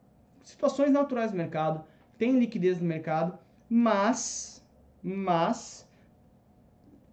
Situações 0.41 0.91
naturais 0.91 1.31
do 1.31 1.37
mercado, 1.37 1.83
tem 2.17 2.37
liquidez 2.39 2.81
no 2.81 2.87
mercado, 2.87 3.37
mas, 3.69 4.65
mas 5.01 5.87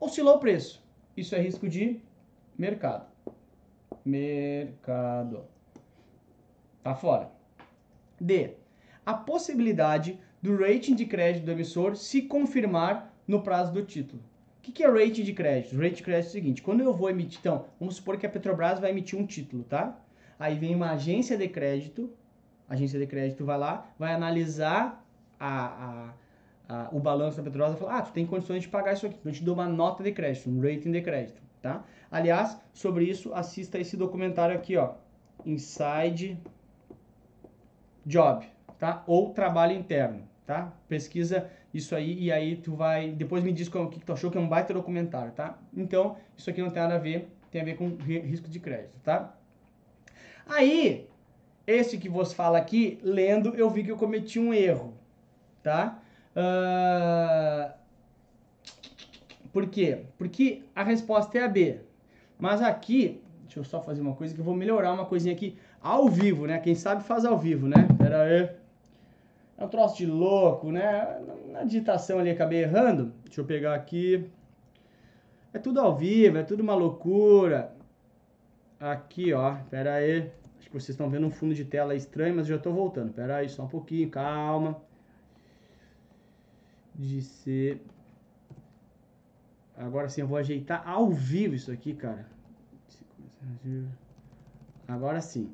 oscilou 0.00 0.36
o 0.36 0.40
preço. 0.40 0.82
Isso 1.16 1.34
é 1.34 1.40
risco 1.40 1.68
de 1.68 2.00
mercado 2.56 3.09
mercado. 4.04 5.44
Tá 6.82 6.94
fora. 6.94 7.30
D. 8.20 8.54
A 9.04 9.14
possibilidade 9.14 10.18
do 10.42 10.56
rating 10.56 10.94
de 10.94 11.06
crédito 11.06 11.44
do 11.44 11.52
emissor 11.52 11.96
se 11.96 12.22
confirmar 12.22 13.14
no 13.26 13.42
prazo 13.42 13.72
do 13.72 13.84
título. 13.84 14.22
O 14.58 14.62
que, 14.62 14.72
que 14.72 14.84
é 14.84 14.88
rating 14.88 15.22
de 15.22 15.32
crédito? 15.32 15.76
Rating 15.76 15.94
de 15.94 16.02
crédito 16.02 16.26
é 16.26 16.28
o 16.28 16.32
seguinte: 16.32 16.62
quando 16.62 16.80
eu 16.80 16.94
vou 16.94 17.10
emitir, 17.10 17.38
então, 17.40 17.66
vamos 17.78 17.96
supor 17.96 18.16
que 18.16 18.26
a 18.26 18.30
Petrobras 18.30 18.78
vai 18.78 18.90
emitir 18.90 19.18
um 19.18 19.26
título, 19.26 19.64
tá? 19.64 19.98
Aí 20.38 20.58
vem 20.58 20.74
uma 20.74 20.92
agência 20.92 21.36
de 21.36 21.48
crédito, 21.48 22.10
a 22.68 22.74
agência 22.74 22.98
de 22.98 23.06
crédito 23.06 23.44
vai 23.44 23.58
lá, 23.58 23.90
vai 23.98 24.12
analisar 24.12 25.04
a, 25.38 26.12
a, 26.68 26.74
a, 26.74 26.88
o 26.92 27.00
balanço 27.00 27.38
da 27.38 27.42
Petrobras 27.42 27.74
e 27.74 27.78
falar: 27.78 27.98
ah, 27.98 28.02
tu 28.02 28.12
tem 28.12 28.26
condições 28.26 28.62
de 28.62 28.68
pagar 28.68 28.92
isso 28.92 29.06
aqui, 29.06 29.16
então 29.18 29.32
eu 29.32 29.36
te 29.36 29.42
dou 29.42 29.54
uma 29.54 29.66
nota 29.66 30.02
de 30.02 30.12
crédito, 30.12 30.50
um 30.50 30.60
rating 30.60 30.90
de 30.90 31.00
crédito 31.00 31.49
tá? 31.60 31.84
Aliás, 32.10 32.58
sobre 32.72 33.04
isso, 33.04 33.32
assista 33.34 33.78
esse 33.78 33.96
documentário 33.96 34.54
aqui, 34.54 34.76
ó, 34.76 34.94
Inside 35.44 36.38
Job, 38.04 38.46
tá? 38.78 39.02
Ou 39.06 39.32
Trabalho 39.32 39.76
Interno, 39.76 40.22
tá? 40.46 40.72
Pesquisa 40.88 41.50
isso 41.72 41.94
aí 41.94 42.18
e 42.18 42.32
aí 42.32 42.56
tu 42.56 42.74
vai, 42.74 43.10
depois 43.12 43.44
me 43.44 43.52
diz 43.52 43.68
o 43.68 43.88
que 43.88 44.00
tu 44.00 44.12
achou 44.12 44.30
que 44.30 44.36
é 44.36 44.40
um 44.40 44.48
baita 44.48 44.74
documentário, 44.74 45.32
tá? 45.32 45.58
Então, 45.76 46.16
isso 46.36 46.50
aqui 46.50 46.60
não 46.60 46.70
tem 46.70 46.82
nada 46.82 46.96
a 46.96 46.98
ver, 46.98 47.30
tem 47.50 47.60
a 47.60 47.64
ver 47.64 47.76
com 47.76 47.96
risco 47.96 48.48
de 48.48 48.58
crédito, 48.58 48.98
tá? 49.04 49.34
Aí, 50.46 51.08
esse 51.66 51.96
que 51.98 52.08
vos 52.08 52.32
fala 52.32 52.58
aqui, 52.58 52.98
lendo, 53.02 53.54
eu 53.54 53.70
vi 53.70 53.84
que 53.84 53.90
eu 53.90 53.96
cometi 53.96 54.40
um 54.40 54.52
erro, 54.52 54.94
tá? 55.62 56.02
Uh, 56.34 57.79
por 59.52 59.66
quê? 59.68 60.04
Porque 60.16 60.62
a 60.74 60.82
resposta 60.82 61.38
é 61.38 61.42
a 61.42 61.48
B. 61.48 61.80
Mas 62.38 62.62
aqui, 62.62 63.20
deixa 63.42 63.58
eu 63.58 63.64
só 63.64 63.82
fazer 63.82 64.00
uma 64.00 64.14
coisa 64.14 64.34
que 64.34 64.40
eu 64.40 64.44
vou 64.44 64.54
melhorar 64.54 64.92
uma 64.92 65.04
coisinha 65.04 65.34
aqui 65.34 65.58
ao 65.82 66.08
vivo, 66.08 66.46
né? 66.46 66.58
Quem 66.58 66.74
sabe 66.74 67.02
faz 67.02 67.24
ao 67.24 67.36
vivo, 67.36 67.66
né? 67.66 67.88
Pera 67.98 68.22
aí. 68.22 68.50
É 69.58 69.64
um 69.64 69.68
troço 69.68 69.98
de 69.98 70.06
louco, 70.06 70.70
né? 70.70 71.20
Na 71.48 71.64
digitação 71.64 72.18
ali 72.18 72.30
acabei 72.30 72.62
errando. 72.62 73.12
Deixa 73.24 73.40
eu 73.40 73.44
pegar 73.44 73.74
aqui. 73.74 74.30
É 75.52 75.58
tudo 75.58 75.80
ao 75.80 75.96
vivo, 75.96 76.38
é 76.38 76.42
tudo 76.42 76.62
uma 76.62 76.74
loucura. 76.74 77.72
Aqui, 78.78 79.32
ó. 79.32 79.56
Pera 79.68 79.94
aí. 79.94 80.30
Acho 80.58 80.68
que 80.68 80.72
vocês 80.72 80.90
estão 80.90 81.10
vendo 81.10 81.26
um 81.26 81.30
fundo 81.30 81.54
de 81.54 81.64
tela 81.64 81.94
estranho, 81.94 82.36
mas 82.36 82.46
já 82.46 82.58
tô 82.58 82.72
voltando. 82.72 83.12
Pera 83.12 83.36
aí, 83.36 83.48
só 83.48 83.64
um 83.64 83.68
pouquinho, 83.68 84.08
calma. 84.08 84.80
De 86.94 87.20
ser 87.20 87.82
Agora 89.80 90.10
sim, 90.10 90.20
eu 90.20 90.26
vou 90.26 90.36
ajeitar 90.36 90.86
ao 90.86 91.10
vivo 91.10 91.54
isso 91.54 91.72
aqui, 91.72 91.94
cara. 91.94 92.26
Agora 94.86 95.22
sim. 95.22 95.50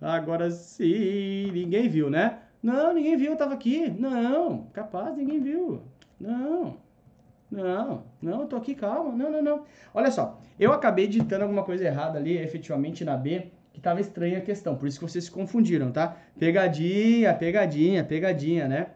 Agora 0.00 0.50
sim. 0.50 1.50
Ninguém 1.50 1.88
viu, 1.88 2.10
né? 2.10 2.40
Não, 2.62 2.92
ninguém 2.92 3.16
viu, 3.16 3.32
eu 3.32 3.38
tava 3.38 3.54
aqui. 3.54 3.88
Não, 3.88 4.66
capaz, 4.74 5.16
ninguém 5.16 5.40
viu. 5.40 5.82
Não. 6.20 6.76
Não, 7.50 8.04
não, 8.20 8.42
eu 8.42 8.46
tô 8.46 8.56
aqui, 8.56 8.74
calma. 8.74 9.12
Não, 9.12 9.30
não, 9.30 9.42
não. 9.42 9.64
Olha 9.94 10.10
só, 10.10 10.38
eu 10.60 10.70
acabei 10.70 11.06
digitando 11.06 11.44
alguma 11.44 11.64
coisa 11.64 11.84
errada 11.84 12.18
ali, 12.18 12.36
efetivamente 12.36 13.02
na 13.02 13.16
B, 13.16 13.50
que 13.72 13.80
tava 13.80 14.02
estranha 14.02 14.36
a 14.36 14.42
questão. 14.42 14.76
Por 14.76 14.86
isso 14.86 14.98
que 14.98 15.10
vocês 15.10 15.24
se 15.24 15.30
confundiram, 15.30 15.90
tá? 15.90 16.18
Pegadinha, 16.38 17.32
pegadinha, 17.32 18.04
pegadinha, 18.04 18.68
né? 18.68 18.88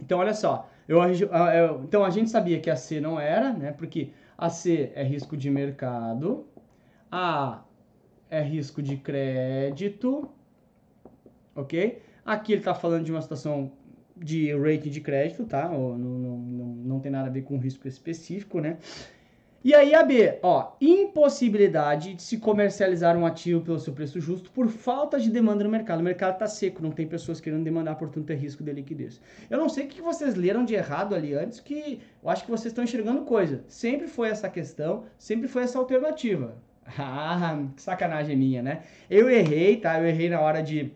Então, 0.00 0.18
olha 0.18 0.34
só. 0.34 0.68
Eu, 0.88 1.02
eu, 1.02 1.82
então 1.82 2.04
a 2.04 2.10
gente 2.10 2.30
sabia 2.30 2.60
que 2.60 2.70
a 2.70 2.76
C 2.76 3.00
não 3.00 3.18
era, 3.18 3.52
né? 3.52 3.72
Porque 3.72 4.10
a 4.38 4.48
C 4.48 4.92
é 4.94 5.02
risco 5.02 5.36
de 5.36 5.50
mercado, 5.50 6.46
A 7.10 7.62
é 8.30 8.42
risco 8.42 8.82
de 8.82 8.96
crédito, 8.96 10.28
ok? 11.54 12.02
Aqui 12.24 12.52
ele 12.52 12.60
está 12.60 12.74
falando 12.74 13.04
de 13.04 13.12
uma 13.12 13.22
situação 13.22 13.72
de 14.16 14.52
rating 14.56 14.90
de 14.90 15.00
crédito, 15.00 15.44
tá? 15.44 15.68
Não, 15.68 15.96
não, 15.98 16.38
não, 16.38 16.66
não 16.66 17.00
tem 17.00 17.10
nada 17.10 17.28
a 17.28 17.32
ver 17.32 17.42
com 17.42 17.58
risco 17.58 17.86
específico, 17.86 18.60
né? 18.60 18.78
E 19.66 19.74
aí 19.74 19.96
a 19.96 20.04
B, 20.04 20.38
ó, 20.44 20.74
impossibilidade 20.80 22.14
de 22.14 22.22
se 22.22 22.38
comercializar 22.38 23.16
um 23.16 23.26
ativo 23.26 23.62
pelo 23.62 23.80
seu 23.80 23.92
preço 23.92 24.20
justo 24.20 24.48
por 24.52 24.68
falta 24.68 25.18
de 25.18 25.28
demanda 25.28 25.64
no 25.64 25.70
mercado. 25.70 25.98
O 25.98 26.04
mercado 26.04 26.34
está 26.34 26.46
seco, 26.46 26.80
não 26.80 26.92
tem 26.92 27.04
pessoas 27.04 27.40
querendo 27.40 27.64
demandar, 27.64 27.96
portanto 27.96 28.30
é 28.30 28.34
risco 28.36 28.62
de 28.62 28.72
liquidez. 28.72 29.20
Eu 29.50 29.58
não 29.58 29.68
sei 29.68 29.86
o 29.86 29.88
que 29.88 30.00
vocês 30.00 30.36
leram 30.36 30.64
de 30.64 30.76
errado 30.76 31.16
ali 31.16 31.34
antes, 31.34 31.58
que 31.58 32.00
eu 32.22 32.30
acho 32.30 32.44
que 32.44 32.50
vocês 32.52 32.66
estão 32.70 32.84
enxergando 32.84 33.22
coisa. 33.22 33.64
Sempre 33.66 34.06
foi 34.06 34.28
essa 34.28 34.48
questão, 34.48 35.02
sempre 35.18 35.48
foi 35.48 35.64
essa 35.64 35.80
alternativa. 35.80 36.54
Ah, 36.96 37.58
que 37.74 37.82
sacanagem 37.82 38.36
minha, 38.36 38.62
né? 38.62 38.82
Eu 39.10 39.28
errei, 39.28 39.78
tá? 39.78 39.98
Eu 39.98 40.06
errei 40.06 40.28
na 40.30 40.40
hora 40.40 40.62
de, 40.62 40.92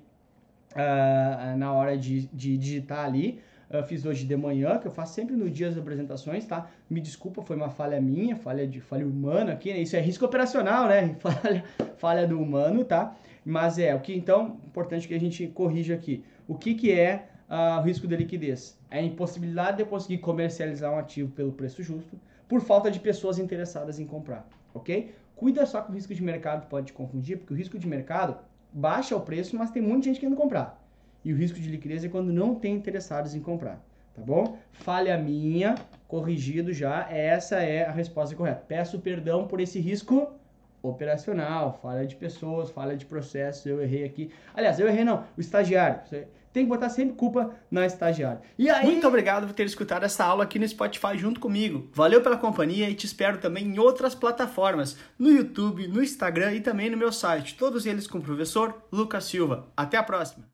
uh, 0.76 1.56
na 1.58 1.72
hora 1.72 1.98
de, 1.98 2.28
de 2.32 2.56
digitar 2.56 3.04
ali, 3.04 3.40
eu 3.70 3.84
fiz 3.84 4.04
hoje 4.04 4.24
de 4.24 4.36
manhã, 4.36 4.78
que 4.78 4.88
eu 4.88 4.90
faço 4.90 5.14
sempre 5.14 5.36
no 5.36 5.48
dia 5.48 5.68
das 5.68 5.78
apresentações, 5.78 6.44
tá? 6.44 6.68
Me 6.88 7.00
desculpa, 7.00 7.40
foi 7.40 7.54
uma 7.54 7.70
falha 7.70 8.00
minha, 8.00 8.34
falha 8.34 8.66
de 8.66 8.80
falha 8.80 9.06
humana 9.06 9.52
aqui, 9.52 9.72
né? 9.72 9.78
Isso 9.78 9.94
é 9.94 10.00
risco 10.00 10.24
operacional, 10.24 10.88
né? 10.88 11.14
Falha, 11.20 11.64
falha 11.96 12.26
do 12.26 12.40
humano, 12.40 12.84
tá? 12.84 13.14
Mas 13.44 13.78
é, 13.78 13.94
o 13.94 14.00
que 14.00 14.12
então, 14.12 14.58
importante 14.66 15.06
que 15.06 15.14
a 15.14 15.20
gente 15.20 15.46
corrija 15.48 15.94
aqui. 15.94 16.24
O 16.48 16.56
que, 16.56 16.74
que 16.74 16.92
é 16.92 17.28
uh, 17.48 17.78
o 17.78 17.82
risco 17.82 18.08
de 18.08 18.16
liquidez? 18.16 18.76
É 18.90 18.98
a 18.98 19.02
impossibilidade 19.02 19.78
de 19.78 19.84
conseguir 19.84 20.18
comercializar 20.18 20.92
um 20.92 20.98
ativo 20.98 21.30
pelo 21.30 21.52
preço 21.52 21.82
justo 21.82 22.18
por 22.48 22.60
falta 22.60 22.90
de 22.90 22.98
pessoas 22.98 23.38
interessadas 23.38 24.00
em 24.00 24.04
comprar, 24.04 24.48
ok? 24.74 25.14
Cuida 25.36 25.64
só 25.64 25.80
com 25.80 25.92
o 25.92 25.94
risco 25.94 26.12
de 26.12 26.22
mercado, 26.22 26.66
pode 26.68 26.88
te 26.88 26.92
confundir, 26.92 27.38
porque 27.38 27.54
o 27.54 27.56
risco 27.56 27.78
de 27.78 27.86
mercado 27.86 28.36
baixa 28.72 29.14
o 29.14 29.20
preço, 29.20 29.56
mas 29.56 29.70
tem 29.70 29.80
muita 29.80 30.04
gente 30.04 30.18
querendo 30.18 30.36
comprar. 30.36 30.79
E 31.24 31.32
o 31.32 31.36
risco 31.36 31.58
de 31.58 31.68
liquidez 31.68 32.04
é 32.04 32.08
quando 32.08 32.32
não 32.32 32.54
tem 32.54 32.74
interessados 32.74 33.34
em 33.34 33.40
comprar, 33.40 33.78
tá 34.14 34.22
bom? 34.22 34.58
Falha 34.72 35.18
minha, 35.18 35.74
corrigido 36.08 36.72
já, 36.72 37.06
essa 37.10 37.56
é 37.56 37.84
a 37.84 37.92
resposta 37.92 38.34
correta. 38.34 38.64
Peço 38.66 38.98
perdão 39.00 39.46
por 39.46 39.60
esse 39.60 39.78
risco 39.78 40.32
operacional, 40.82 41.78
falha 41.82 42.06
de 42.06 42.16
pessoas, 42.16 42.70
falha 42.70 42.96
de 42.96 43.04
processos, 43.04 43.66
eu 43.66 43.82
errei 43.82 44.04
aqui. 44.04 44.30
Aliás, 44.54 44.80
eu 44.80 44.88
errei 44.88 45.04
não, 45.04 45.24
o 45.36 45.40
estagiário. 45.40 46.00
Tem 46.52 46.64
que 46.64 46.68
botar 46.68 46.88
sempre 46.88 47.14
culpa 47.14 47.54
na 47.70 47.86
estagiária. 47.86 48.40
E 48.58 48.68
aí... 48.68 48.84
Muito 48.86 49.06
obrigado 49.06 49.46
por 49.46 49.52
ter 49.52 49.66
escutado 49.66 50.04
essa 50.04 50.24
aula 50.24 50.42
aqui 50.42 50.58
no 50.58 50.66
Spotify 50.66 51.16
junto 51.16 51.38
comigo. 51.38 51.88
Valeu 51.92 52.22
pela 52.22 52.36
companhia 52.36 52.90
e 52.90 52.94
te 52.94 53.06
espero 53.06 53.38
também 53.38 53.66
em 53.66 53.78
outras 53.78 54.16
plataformas, 54.16 54.96
no 55.16 55.30
YouTube, 55.30 55.86
no 55.86 56.02
Instagram 56.02 56.54
e 56.54 56.60
também 56.60 56.90
no 56.90 56.96
meu 56.96 57.12
site, 57.12 57.56
todos 57.56 57.86
eles 57.86 58.08
com 58.08 58.18
o 58.18 58.22
professor 58.22 58.82
Lucas 58.90 59.24
Silva. 59.24 59.68
Até 59.76 59.96
a 59.96 60.02
próxima! 60.02 60.49